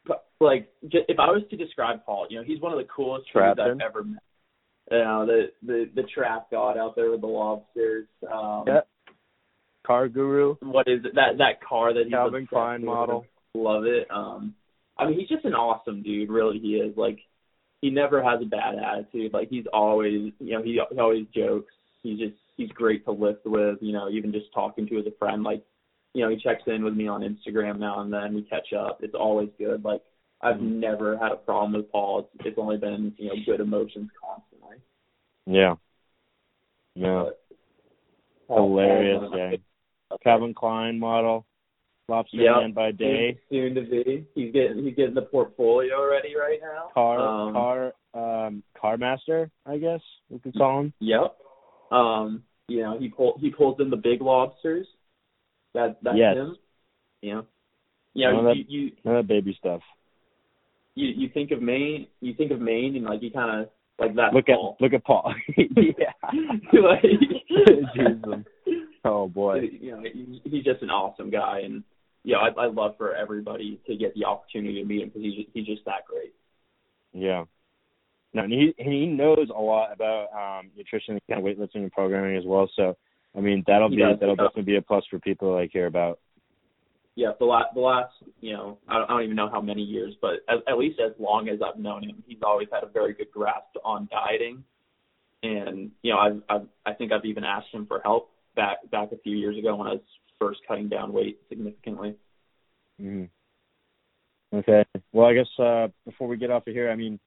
But, 0.07 0.25
like, 0.39 0.69
j- 0.87 1.05
if 1.07 1.19
I 1.19 1.27
was 1.29 1.43
to 1.51 1.57
describe 1.57 2.03
Paul, 2.03 2.25
you 2.29 2.37
know, 2.39 2.43
he's 2.43 2.59
one 2.59 2.71
of 2.71 2.79
the 2.79 2.85
coolest 2.85 3.27
dudes. 3.31 3.59
I've 3.59 3.79
ever 3.81 4.03
met. 4.03 4.23
You 4.91 4.97
know, 4.99 5.25
the 5.25 5.51
the 5.65 5.89
the 5.95 6.03
trap 6.03 6.49
god 6.51 6.77
out 6.77 6.95
there 6.95 7.11
with 7.11 7.21
the 7.21 7.27
lobsters. 7.27 8.07
Um, 8.31 8.63
Yeah. 8.67 8.81
Car 9.85 10.09
guru. 10.09 10.55
What 10.61 10.87
is 10.87 11.05
it? 11.05 11.15
That 11.15 11.37
that 11.37 11.61
car 11.61 11.93
that 11.93 12.03
he's 12.05 12.13
Calvin 12.13 12.47
Klein 12.47 12.83
model. 12.83 13.25
Love 13.53 13.85
it. 13.85 14.07
Um, 14.11 14.53
I 14.97 15.07
mean, 15.07 15.19
he's 15.19 15.29
just 15.29 15.45
an 15.45 15.53
awesome 15.53 16.03
dude. 16.03 16.29
Really, 16.29 16.59
he 16.59 16.75
is. 16.75 16.95
Like, 16.97 17.19
he 17.81 17.89
never 17.89 18.21
has 18.21 18.41
a 18.41 18.45
bad 18.45 18.75
attitude. 18.75 19.33
Like, 19.33 19.49
he's 19.49 19.65
always, 19.71 20.33
you 20.39 20.53
know, 20.53 20.63
he, 20.63 20.79
he 20.91 20.99
always 20.99 21.25
jokes. 21.33 21.73
He's 22.03 22.19
just 22.19 22.35
he's 22.57 22.69
great 22.69 23.05
to 23.05 23.11
lift 23.11 23.45
with. 23.45 23.77
You 23.81 23.93
know, 23.93 24.09
even 24.09 24.31
just 24.31 24.53
talking 24.53 24.87
to 24.87 24.99
as 24.99 25.05
a 25.05 25.17
friend. 25.17 25.43
Like, 25.43 25.63
you 26.13 26.23
know, 26.23 26.29
he 26.29 26.37
checks 26.37 26.63
in 26.67 26.83
with 26.83 26.93
me 26.95 27.07
on 27.07 27.21
Instagram 27.21 27.79
now 27.79 28.01
and 28.01 28.11
then. 28.11 28.33
We 28.33 28.41
catch 28.43 28.73
up. 28.73 28.99
It's 29.01 29.15
always 29.15 29.49
good. 29.57 29.83
Like, 29.85 30.01
I've 30.41 30.57
Mhm. 30.57 30.79
never 30.79 31.17
had 31.17 31.31
a 31.31 31.37
problem 31.37 31.73
with 31.73 31.91
Paul. 31.91 32.19
It's, 32.19 32.45
it's 32.47 32.57
only 32.59 32.77
been 32.77 33.13
you 33.17 33.27
know 33.29 33.35
good 33.45 33.59
emotions 33.61 34.09
constantly. 34.21 34.46
Yeah. 35.45 35.75
Yeah. 36.95 37.25
But 38.47 38.55
Hilarious 38.55 39.19
Paul's 39.19 39.31
one 39.31 39.39
of 39.41 39.49
my 39.51 39.55
guy. 39.57 40.17
Calvin 40.23 40.53
Klein 40.53 40.99
model. 40.99 41.45
Lobster 42.09 42.37
Yep. 42.37 42.55
man 42.55 42.71
by 42.71 42.91
day. 42.91 43.37
soon 43.49 43.75
to 43.75 43.81
be. 43.81 44.25
He's 44.33 44.53
getting 44.53 44.83
he's 44.83 44.95
getting 44.95 45.13
the 45.13 45.23
portfolio 45.23 46.05
ready 46.09 46.35
right 46.35 46.59
now. 46.61 46.87
Car 46.93 47.19
Um, 47.19 47.53
car 47.53 47.93
um 48.13 48.63
car 48.79 48.97
master, 48.97 49.51
I 49.65 49.77
guess 49.77 49.99
we 50.29 50.39
could 50.39 50.55
call 50.57 50.79
him. 50.81 50.93
Yep. 50.99 51.35
Um, 51.91 52.43
you 52.69 52.81
know 52.83 52.97
he 52.97 53.09
pull 53.09 53.37
he 53.41 53.49
pulls 53.49 53.81
in 53.81 53.89
the 53.89 53.97
big 53.97 54.21
lobsters. 54.21 54.87
That 55.73 55.97
that's 56.01 56.17
Yes. 56.17 56.35
him. 56.37 56.57
Yeah. 57.21 57.41
you 58.13 58.31
None 58.31 58.55
you, 58.57 58.65
you 58.69 58.91
None 59.03 59.15
that 59.15 59.27
baby 59.27 59.53
stuff. 59.59 59.81
you 60.95 61.07
you 61.09 61.27
think 61.29 61.51
of 61.51 61.61
Maine, 61.61 62.07
you 62.21 62.33
think 62.35 62.51
of 62.51 62.61
Maine, 62.61 62.95
and 62.95 63.03
like 63.05 63.21
you 63.21 63.31
kind 63.31 63.61
of 63.63 63.69
like 63.99 64.15
that. 64.15 64.33
Look 64.33 64.49
at 64.49 64.55
Paul. 64.55 64.77
look 64.79 64.93
at 64.93 65.03
Paul. 65.03 65.33
yeah. 65.57 66.13
like. 66.73 68.45
Oh 69.07 69.27
boy. 69.27 69.61
you 69.81 69.91
know, 69.91 70.03
he's, 70.43 70.63
just 70.63 70.81
an 70.81 70.89
awesome 70.89 71.29
guy, 71.29 71.61
and 71.63 71.83
you 72.23 72.33
know, 72.33 72.39
I 72.39 72.63
I 72.63 72.67
love 72.67 72.95
for 72.97 73.15
everybody 73.15 73.79
to 73.87 73.95
get 73.95 74.13
the 74.15 74.25
opportunity 74.25 74.81
to 74.81 74.85
meet 74.85 75.01
him 75.01 75.09
because 75.09 75.21
he's 75.21 75.35
just, 75.35 75.49
he's 75.53 75.65
just 75.65 75.85
that 75.85 76.05
great. 76.07 76.33
Yeah. 77.13 77.45
No, 78.33 78.43
and 78.43 78.51
he 78.51 78.73
and 78.77 78.91
he 78.91 79.05
knows 79.05 79.49
a 79.55 79.59
lot 79.59 79.93
about 79.93 80.27
um 80.33 80.69
nutrition 80.75 81.13
and 81.13 81.21
kind 81.29 81.39
of 81.39 81.45
weightlifting 81.45 81.83
and 81.83 81.91
programming 81.91 82.37
as 82.37 82.43
well. 82.45 82.69
So 82.75 82.97
I 83.35 83.39
mean 83.39 83.63
that'll 83.65 83.89
He 83.89 83.95
be 83.95 84.01
does, 84.01 84.17
that'll 84.19 84.35
yeah. 84.35 84.43
definitely 84.43 84.73
be 84.73 84.75
a 84.75 84.81
plus 84.81 85.05
for 85.09 85.19
people 85.19 85.53
like 85.53 85.71
hear 85.71 85.85
about. 85.87 86.19
Yeah, 87.17 87.31
the 87.39 87.45
last 87.45 87.73
the 87.73 87.81
last 87.81 88.13
you 88.41 88.53
know 88.53 88.77
I 88.87 88.99
don't, 88.99 89.09
I 89.09 89.13
don't 89.13 89.23
even 89.23 89.35
know 89.35 89.49
how 89.49 89.59
many 89.59 89.81
years, 89.81 90.13
but 90.21 90.45
at, 90.47 90.77
least 90.77 90.99
as 90.99 91.13
long 91.17 91.49
as 91.49 91.57
I've 91.65 91.79
known 91.79 92.03
him, 92.03 92.23
he's 92.27 92.37
always 92.43 92.67
had 92.71 92.83
a 92.83 92.91
very 92.91 93.15
good 93.15 93.31
grasp 93.31 93.75
on 93.83 94.07
dieting, 94.11 94.63
and 95.41 95.89
you 96.03 96.13
know 96.13 96.19
I've, 96.19 96.41
I've 96.47 96.67
I 96.85 96.93
think 96.93 97.11
I've 97.11 97.25
even 97.25 97.43
asked 97.43 97.69
him 97.73 97.87
for 97.87 98.01
help 98.03 98.29
back 98.55 98.87
back 98.91 99.13
a 99.13 99.17
few 99.17 99.35
years 99.35 99.57
ago 99.57 99.75
when 99.75 99.87
I 99.87 99.93
was 99.93 100.01
first 100.39 100.59
cutting 100.67 100.89
down 100.89 101.11
weight 101.11 101.39
significantly. 101.49 102.13
hmm 103.01 103.23
Okay. 104.53 104.85
Well, 105.11 105.25
I 105.25 105.33
guess 105.33 105.47
uh 105.57 105.87
before 106.05 106.27
we 106.27 106.37
get 106.37 106.51
off 106.51 106.67
of 106.67 106.73
here, 106.75 106.91
I 106.91 106.95
mean 106.95 107.19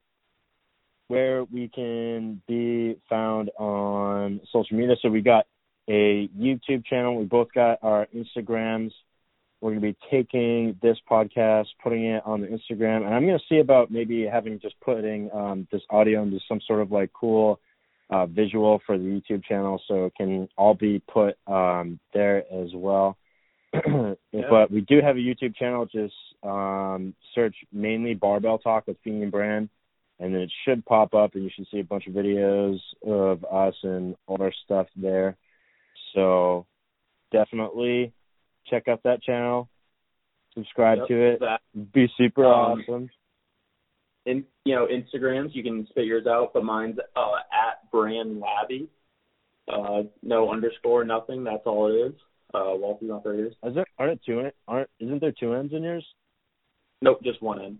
where 1.08 1.42
we 1.42 1.66
can 1.66 2.40
be 2.46 2.96
found 3.08 3.50
on 3.58 4.40
social 4.52 4.76
media. 4.76 4.94
So 5.02 5.08
we 5.08 5.20
got 5.20 5.46
a 5.88 6.28
YouTube 6.38 6.86
channel. 6.86 7.16
We 7.16 7.24
both 7.24 7.48
got 7.52 7.80
our 7.82 8.06
Instagrams. 8.14 8.92
We're 9.60 9.72
going 9.72 9.82
to 9.82 9.88
be 9.92 9.96
taking 10.10 10.78
this 10.82 10.96
podcast, 11.10 11.66
putting 11.82 12.06
it 12.06 12.22
on 12.24 12.40
the 12.40 12.46
Instagram, 12.46 13.04
and 13.04 13.14
I'm 13.14 13.26
going 13.26 13.38
to 13.38 13.44
see 13.48 13.58
about 13.58 13.90
maybe 13.90 14.26
having 14.26 14.58
just 14.58 14.74
putting 14.80 15.30
um, 15.32 15.68
this 15.70 15.82
audio 15.90 16.22
into 16.22 16.38
some 16.48 16.60
sort 16.66 16.80
of 16.80 16.90
like 16.90 17.12
cool 17.12 17.60
uh, 18.08 18.26
visual 18.26 18.80
for 18.86 18.96
the 18.96 19.04
YouTube 19.04 19.44
channel, 19.44 19.80
so 19.86 20.06
it 20.06 20.14
can 20.16 20.48
all 20.56 20.74
be 20.74 21.02
put 21.12 21.36
um, 21.46 22.00
there 22.14 22.44
as 22.52 22.70
well. 22.74 23.16
But 24.32 24.70
we 24.70 24.80
do 24.80 25.00
have 25.00 25.16
a 25.16 25.20
YouTube 25.20 25.54
channel. 25.56 25.86
Just 25.86 26.14
um, 26.42 27.14
search 27.34 27.54
mainly 27.72 28.14
Barbell 28.14 28.58
Talk 28.58 28.86
with 28.86 28.96
Feeney 29.04 29.22
and 29.22 29.30
Brand, 29.30 29.68
and 30.18 30.34
then 30.34 30.42
it 30.42 30.52
should 30.64 30.84
pop 30.84 31.14
up, 31.14 31.34
and 31.34 31.44
you 31.44 31.50
should 31.54 31.66
see 31.70 31.80
a 31.80 31.84
bunch 31.84 32.06
of 32.06 32.14
videos 32.14 32.78
of 33.06 33.44
us 33.44 33.74
and 33.82 34.16
all 34.26 34.40
our 34.40 34.52
stuff 34.64 34.86
there. 34.96 35.36
So 36.14 36.66
definitely 37.30 38.12
check 38.66 38.88
out 38.88 39.02
that 39.04 39.22
channel, 39.22 39.68
subscribe 40.54 40.98
Yep, 40.98 41.08
to 41.08 41.14
it, 41.22 41.40
That 41.40 41.60
be 41.92 42.08
super 42.16 42.44
Um, 42.44 42.80
awesome. 42.80 43.10
in 44.26 44.44
you 44.64 44.74
know 44.74 44.86
Instagrams 44.86 45.54
you 45.54 45.62
can 45.62 45.86
spit 45.88 46.04
yours 46.04 46.26
out, 46.26 46.52
but 46.52 46.64
mine's 46.64 46.98
uh, 47.16 47.36
at 47.52 47.90
Brand 47.90 48.40
Labby. 48.40 48.88
Uh, 49.72 50.02
no 50.22 50.50
underscore, 50.50 51.04
nothing. 51.04 51.44
That's 51.44 51.62
all 51.66 51.86
it 51.86 51.94
is. 52.08 52.14
Uh, 52.52 52.74
Walter's 52.74 53.08
not 53.08 53.22
there. 53.24 53.46
Is 53.46 53.54
there 53.74 53.86
aren't 53.98 54.12
it 54.14 54.20
two 54.26 54.50
aren't 54.66 54.90
isn't 54.98 55.20
there 55.20 55.32
two 55.32 55.54
N's 55.54 55.72
in 55.72 55.82
yours? 55.82 56.04
Nope, 57.02 57.22
just 57.22 57.40
one 57.40 57.60
N. 57.62 57.78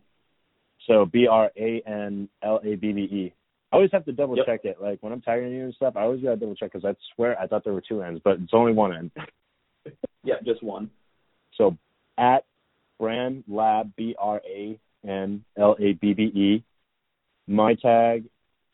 So 0.86 1.04
B 1.04 1.26
R 1.26 1.50
A 1.56 1.82
N 1.86 2.28
L 2.42 2.60
A 2.64 2.76
B 2.76 2.92
B 2.92 3.00
E. 3.02 3.34
I 3.72 3.76
always 3.76 3.90
have 3.92 4.04
to 4.06 4.12
double 4.12 4.36
Yep. 4.36 4.46
check 4.46 4.64
it. 4.64 4.80
Like 4.80 5.02
when 5.02 5.12
I'm 5.12 5.20
tagging 5.20 5.52
you 5.52 5.64
and 5.64 5.74
stuff, 5.74 5.96
I 5.96 6.02
always 6.02 6.22
gotta 6.22 6.36
double 6.36 6.54
check 6.54 6.72
because 6.72 6.84
I 6.84 6.96
swear 7.14 7.38
I 7.38 7.46
thought 7.46 7.64
there 7.64 7.72
were 7.72 7.82
two 7.86 8.02
N's, 8.02 8.20
but 8.24 8.38
it's 8.40 8.54
only 8.54 8.72
one 8.72 8.94
N. 8.94 9.10
Yeah, 10.24 10.36
just 10.44 10.62
one. 10.62 10.90
So 11.56 11.76
at 12.18 12.44
Brand 12.98 13.44
Lab 13.48 13.92
B 13.96 14.14
R 14.18 14.40
A 14.46 14.78
N 15.06 15.44
L 15.56 15.76
A 15.80 15.92
B 15.94 16.12
B 16.12 16.22
E. 16.24 16.64
My 17.46 17.74
tag 17.74 18.24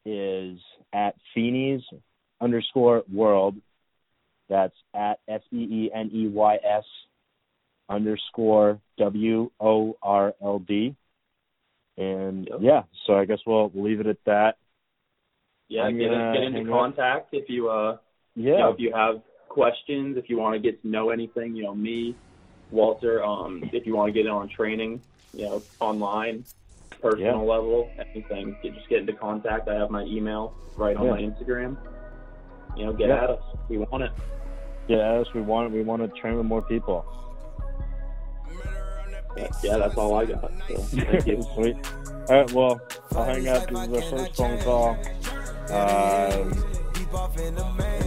is 0.05 0.59
at 0.93 1.15
Feeney's 1.35 1.83
underscore 2.41 3.05
world. 3.13 3.57
That's 4.49 4.75
at 4.95 5.21
F 5.29 5.43
E 5.53 5.57
E 5.57 5.91
N 5.95 6.11
E 6.13 6.29
Y 6.29 6.57
S 6.57 6.85
underscore 7.89 8.81
W 8.99 9.51
O 9.61 9.97
R 10.03 10.35
L 10.43 10.59
D. 10.59 10.95
And 11.97 12.47
Yep. 12.51 12.59
yeah, 12.61 12.83
so 13.07 13.15
I 13.15 13.25
guess 13.25 13.39
we'll 13.47 13.71
leave 13.75 14.01
it 14.01 14.07
at 14.07 14.19
that. 14.27 14.57
Yeah, 15.69 15.85
I'm 15.85 15.99
get 15.99 16.13
in, 16.13 16.33
get 16.33 16.43
into 16.43 16.59
hang 16.59 16.69
up. 16.69 16.81
contact 16.81 17.29
if 17.33 17.49
you 17.49 17.69
uh 17.69 17.99
you 18.35 18.51
Yeah. 18.51 18.59
know, 18.59 18.71
if 18.71 18.79
you 18.79 18.93
have 18.93 19.23
questions, 19.61 20.19
if 20.19 20.29
you 20.29 20.37
want 20.37 20.53
to 20.53 20.59
get 20.61 20.83
to 20.83 20.89
know 20.89 21.09
anything, 21.09 21.57
you 21.57 21.63
know, 21.65 21.75
me, 21.75 22.15
Walter, 22.71 23.25
um, 23.25 23.63
if 23.73 23.87
you 23.87 23.97
want 23.97 24.09
to 24.09 24.13
get 24.13 24.27
in 24.27 24.33
on 24.33 24.51
training, 24.51 25.01
you 25.33 25.47
know, 25.47 25.63
online, 25.81 26.45
personal 27.01 27.39
Yeah. 27.43 27.53
level, 27.55 27.89
anything, 27.99 28.55
you 28.63 28.71
just 28.73 28.87
get 28.91 29.01
into 29.01 29.15
contact. 29.15 29.67
I 29.67 29.75
have 29.77 29.91
my 29.91 30.03
email 30.05 30.53
right 30.77 30.95
on 30.95 31.07
Yeah. 31.07 31.11
my 31.13 31.21
Instagram. 31.23 31.79
You 32.77 32.85
know, 32.85 32.93
get 32.93 33.09
Yeah. 33.09 33.25
at 33.25 33.31
us. 33.31 33.43
We 33.71 33.79
want 33.79 34.03
it. 34.03 34.13
Yeah, 34.89 35.25
we 35.35 35.41
want 35.41 35.73
we 35.73 35.81
want 35.81 36.03
to 36.03 36.21
train 36.21 36.37
with 36.37 36.45
more 36.45 36.61
people. 36.61 37.07
Yeah, 39.63 39.79
that's 39.79 39.97
all 39.97 40.15
I 40.17 40.27
got. 40.27 40.51
So 40.69 40.77
thank 41.01 41.27
you. 41.27 41.43
Sweet. 41.55 41.77
All 42.29 42.37
right, 42.37 42.53
well, 42.53 42.81
I'll 43.15 43.25
hang 43.25 43.49
up. 43.49 43.69
This 43.69 43.89
is 43.89 44.13
our 44.13 44.19
first 44.19 44.37
phone 44.37 44.59
call. 44.61 44.91
Um, 45.71 46.53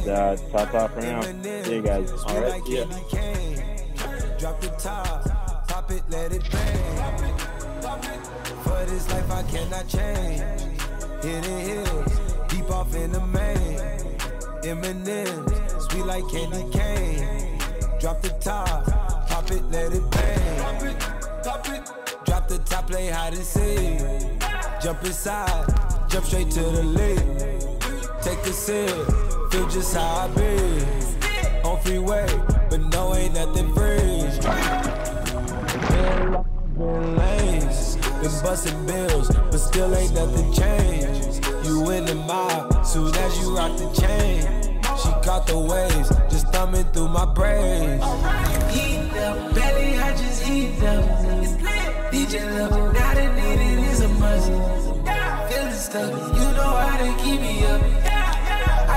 and 0.10 0.40
uh, 0.40 0.52
ta-ta 0.52 0.88
for 0.88 1.02
now. 1.02 1.22
See 1.64 1.76
you 1.76 1.82
guys. 1.82 2.12
All 2.12 2.42
right, 2.42 2.62
yeah. 2.68 2.86
Drop 4.38 4.60
the 4.62 4.70
top, 4.80 5.68
pop 5.68 5.92
it, 5.92 6.04
let 6.10 6.32
it 6.32 6.44
bang. 6.52 7.38
For 8.64 8.86
this 8.86 9.10
life 9.12 9.32
I 9.32 9.44
cannot 9.44 9.88
change. 9.88 10.42
Hidden 11.22 11.60
hills, 11.60 12.20
deep 12.48 12.70
off 12.72 12.96
in 12.96 13.12
the 13.12 13.20
main. 13.20 13.80
M&M's, 14.64 15.86
sweet 15.86 16.06
like 16.06 16.24
candy 16.32 16.66
cane. 16.72 17.60
Drop 18.00 18.22
the 18.22 18.30
top, 18.40 18.86
pop 19.28 19.52
it, 19.52 19.64
let 19.66 19.92
it 19.92 20.12
bang. 20.12 20.62
Pop 20.62 20.84
it, 20.84 21.00
pop 21.44 21.70
it. 21.70 22.26
Drop 22.26 22.48
the 22.48 22.58
top, 22.60 22.88
play 22.88 23.08
hide 23.10 23.34
and 23.34 23.44
seek. 23.44 24.00
Jump 24.82 25.04
inside, 25.04 25.66
jump 26.10 26.26
straight 26.26 26.50
to 26.52 26.62
the 26.62 26.84
lake. 26.84 27.60
Take 28.22 28.40
a 28.46 28.54
sip, 28.54 29.29
feel 29.50 29.68
just 29.68 29.96
how 29.96 30.02
I 30.02 30.28
be. 30.36 31.64
On 31.64 31.80
freeway, 31.82 32.28
but 32.70 32.80
no 32.80 33.16
ain't 33.16 33.34
nothing 33.34 33.74
free. 33.74 34.00
Been 35.90 36.44
been 36.78 37.18
lanes, 37.18 37.96
been 37.96 38.32
busting 38.44 38.86
bills, 38.86 39.30
but 39.30 39.58
still 39.58 39.94
ain't 39.96 40.14
nothing 40.14 40.54
changed. 40.54 41.46
You 41.66 41.90
in 41.92 42.06
the 42.06 42.16
mob, 42.16 42.86
soon 42.86 43.14
as 43.16 43.40
you 43.40 43.56
rock 43.56 43.76
the 43.78 43.90
chain. 44.00 44.42
She 45.02 45.10
caught 45.26 45.48
the 45.48 45.58
waves, 45.58 46.10
just 46.30 46.48
thumbing 46.48 46.86
through 46.94 47.10
my 47.10 47.26
brains. 47.26 48.04
Heat 48.74 49.12
up, 49.18 49.54
belly, 49.56 49.98
I 49.98 50.12
just 50.16 50.44
heat 50.44 50.84
up. 50.84 51.06
DJ 52.12 52.46
love, 52.58 52.94
now 52.94 53.14
the 53.14 53.34
needed 53.34 53.80
is 53.90 54.02
a 54.02 54.10
must. 54.10 54.48
Feeling 55.50 55.74
stuck, 55.74 56.19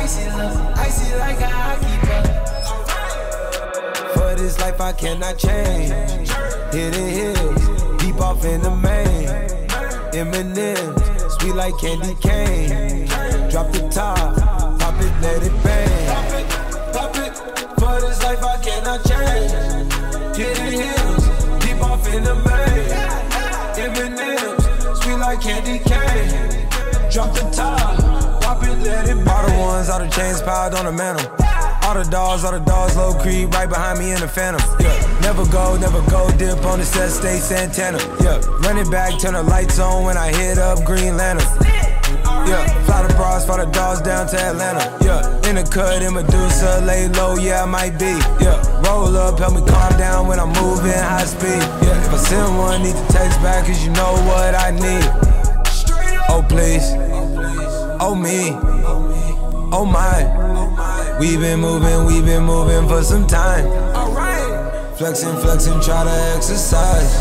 Icy 0.02 0.26
love, 0.30 0.78
icy 0.78 1.14
like 1.14 1.40
a 1.40 1.46
hockey 1.46 1.96
puck. 2.06 2.26
For 4.14 4.34
this 4.34 4.58
life 4.58 4.80
I 4.80 4.92
cannot 4.92 5.38
change. 5.38 6.28
Hidden 6.74 7.08
hills, 7.08 7.62
deep 7.98 8.20
off 8.20 8.44
in 8.44 8.62
the 8.62 8.74
main. 8.74 9.28
M&M's, 10.12 11.34
sweet 11.36 11.54
like 11.54 11.78
candy 11.78 12.16
cane. 12.20 13.06
Drop 13.48 13.70
the 13.70 13.88
top, 13.92 14.36
pop 14.80 15.00
it, 15.00 15.12
let 15.22 15.40
it 15.40 15.62
bang. 15.62 16.08
Pop 16.10 16.32
it, 16.34 16.46
pop 16.92 17.16
it. 17.18 17.36
For 17.78 18.00
this 18.00 18.20
life 18.24 18.42
I 18.42 18.56
cannot 18.60 19.04
change. 19.04 19.52
Hidden 20.36 20.72
hills, 20.83 21.24
deep 21.64 21.81
off 21.81 22.04
in 22.12 22.24
the 22.24 22.35
main. 22.35 22.90
M&M's, 23.79 25.00
sweet 25.00 25.18
like 25.18 25.40
candy 25.40 25.79
cane. 25.79 26.68
Drop 27.08 27.33
the 27.35 27.42
top, 27.54 28.02
pop 28.53 28.65
it, 28.65 28.79
let 28.85 29.09
it. 29.09 29.29
All 29.29 29.46
the 29.46 29.59
ones, 29.59 29.88
all 29.88 30.00
the 30.00 30.09
chains 30.09 30.42
piled 30.42 30.75
on 30.75 30.85
the 30.85 30.92
mantle. 30.92 31.27
All 31.85 31.94
the 31.94 32.09
dogs, 32.11 32.44
all 32.44 32.53
the 32.53 32.61
dogs, 32.61 32.96
low 32.96 33.15
creep 33.15 33.50
right 33.50 33.69
behind 33.69 33.98
me 33.98 34.13
in 34.13 34.21
the 34.21 34.29
phantom. 34.29 34.63
Yeah, 34.81 34.94
never 35.21 35.44
go, 35.46 35.77
never 35.77 36.00
go, 36.11 36.31
dip 36.38 36.65
on 36.65 36.79
the 36.79 36.85
set, 36.85 37.11
stay 37.11 37.38
Santana. 37.38 37.98
Yeah, 38.23 38.40
run 38.65 38.79
it 38.79 38.90
back, 38.90 39.19
turn 39.19 39.35
the 39.35 39.42
lights 39.42 39.79
on 39.79 40.05
when 40.05 40.17
I 40.17 40.33
hit 40.33 40.59
up 40.59 40.85
Green 40.85 41.17
Lantern. 41.17 41.46
Yeah, 42.46 42.67
fly 42.85 43.07
the 43.07 43.15
bras, 43.15 43.46
fly 43.46 43.65
the 43.65 43.71
dogs 43.71 44.00
down 44.00 44.27
to 44.29 44.38
Atlanta. 44.38 44.85
Yeah, 45.05 45.48
in 45.48 45.57
the 45.57 45.65
cut, 45.65 46.03
in 46.03 46.15
Medusa, 46.15 46.83
lay 46.85 47.09
low, 47.09 47.37
yeah, 47.37 47.63
I 47.63 47.67
might 47.67 47.98
be. 47.98 48.15
Yeah, 48.42 48.59
roll 48.83 49.17
up, 49.17 49.38
help 49.38 49.55
me 49.55 49.63
calm 49.67 49.98
down 49.98 50.29
when 50.29 50.38
I'm 50.38 50.53
moving 50.63 50.92
high 50.92 51.25
speed. 51.25 51.63
Yeah, 51.83 52.07
if 52.07 52.13
I 52.13 52.17
send 52.17 52.59
one, 52.59 52.83
need 52.83 52.94
to 52.94 53.07
text 53.09 53.40
back, 53.42 53.67
cause 53.67 53.85
you 53.85 53.92
know 53.92 54.13
what 54.29 54.55
I 54.55 54.71
need. 54.71 55.09
Oh, 56.29 56.44
please. 56.48 57.02
Oh, 58.05 58.17
me. 58.17 58.50
Oh, 59.71 59.85
my. 59.85 61.19
We've 61.21 61.38
been 61.38 61.61
moving, 61.61 62.05
we've 62.05 62.25
been 62.25 62.42
moving 62.42 62.88
for 62.88 63.00
some 63.05 63.29
time. 63.29 63.65
Flexing, 64.96 65.37
flexing, 65.37 65.81
try 65.81 66.03
to 66.03 66.35
exercise. 66.37 67.15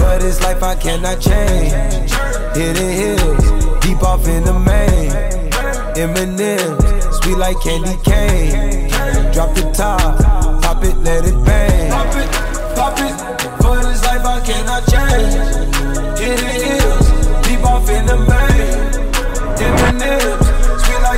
For 0.00 0.18
this 0.18 0.40
life 0.40 0.62
I 0.62 0.76
cannot 0.76 1.20
change. 1.20 1.72
Hidden 2.56 2.92
hills, 2.92 3.80
deep 3.82 4.02
off 4.02 4.26
in 4.26 4.44
the 4.44 4.54
main. 4.54 5.10
Eminem, 5.94 7.22
sweet 7.22 7.36
like 7.36 7.60
candy 7.60 7.98
cane. 8.02 8.88
Drop 9.30 9.54
the 9.54 9.70
top, 9.74 10.22
pop 10.62 10.82
it, 10.82 10.96
let 11.00 11.26
it 11.26 11.44
bang. 11.44 11.90
Pop 11.90 12.16
it, 12.16 12.32
pop 12.74 12.98
it 12.98 13.26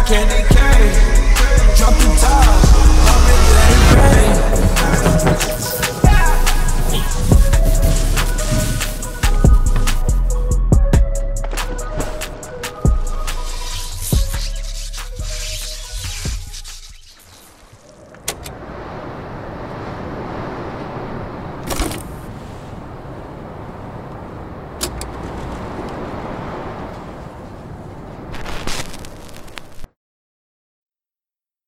candy 0.09 0.43
cane. 0.49 0.95
Drop 1.77 1.93
the 1.93 2.09
top, 2.19 2.65
pop 3.05 3.29
it, 3.29 3.43
let 3.53 3.73
it 3.77 5.53
rain. 5.53 5.58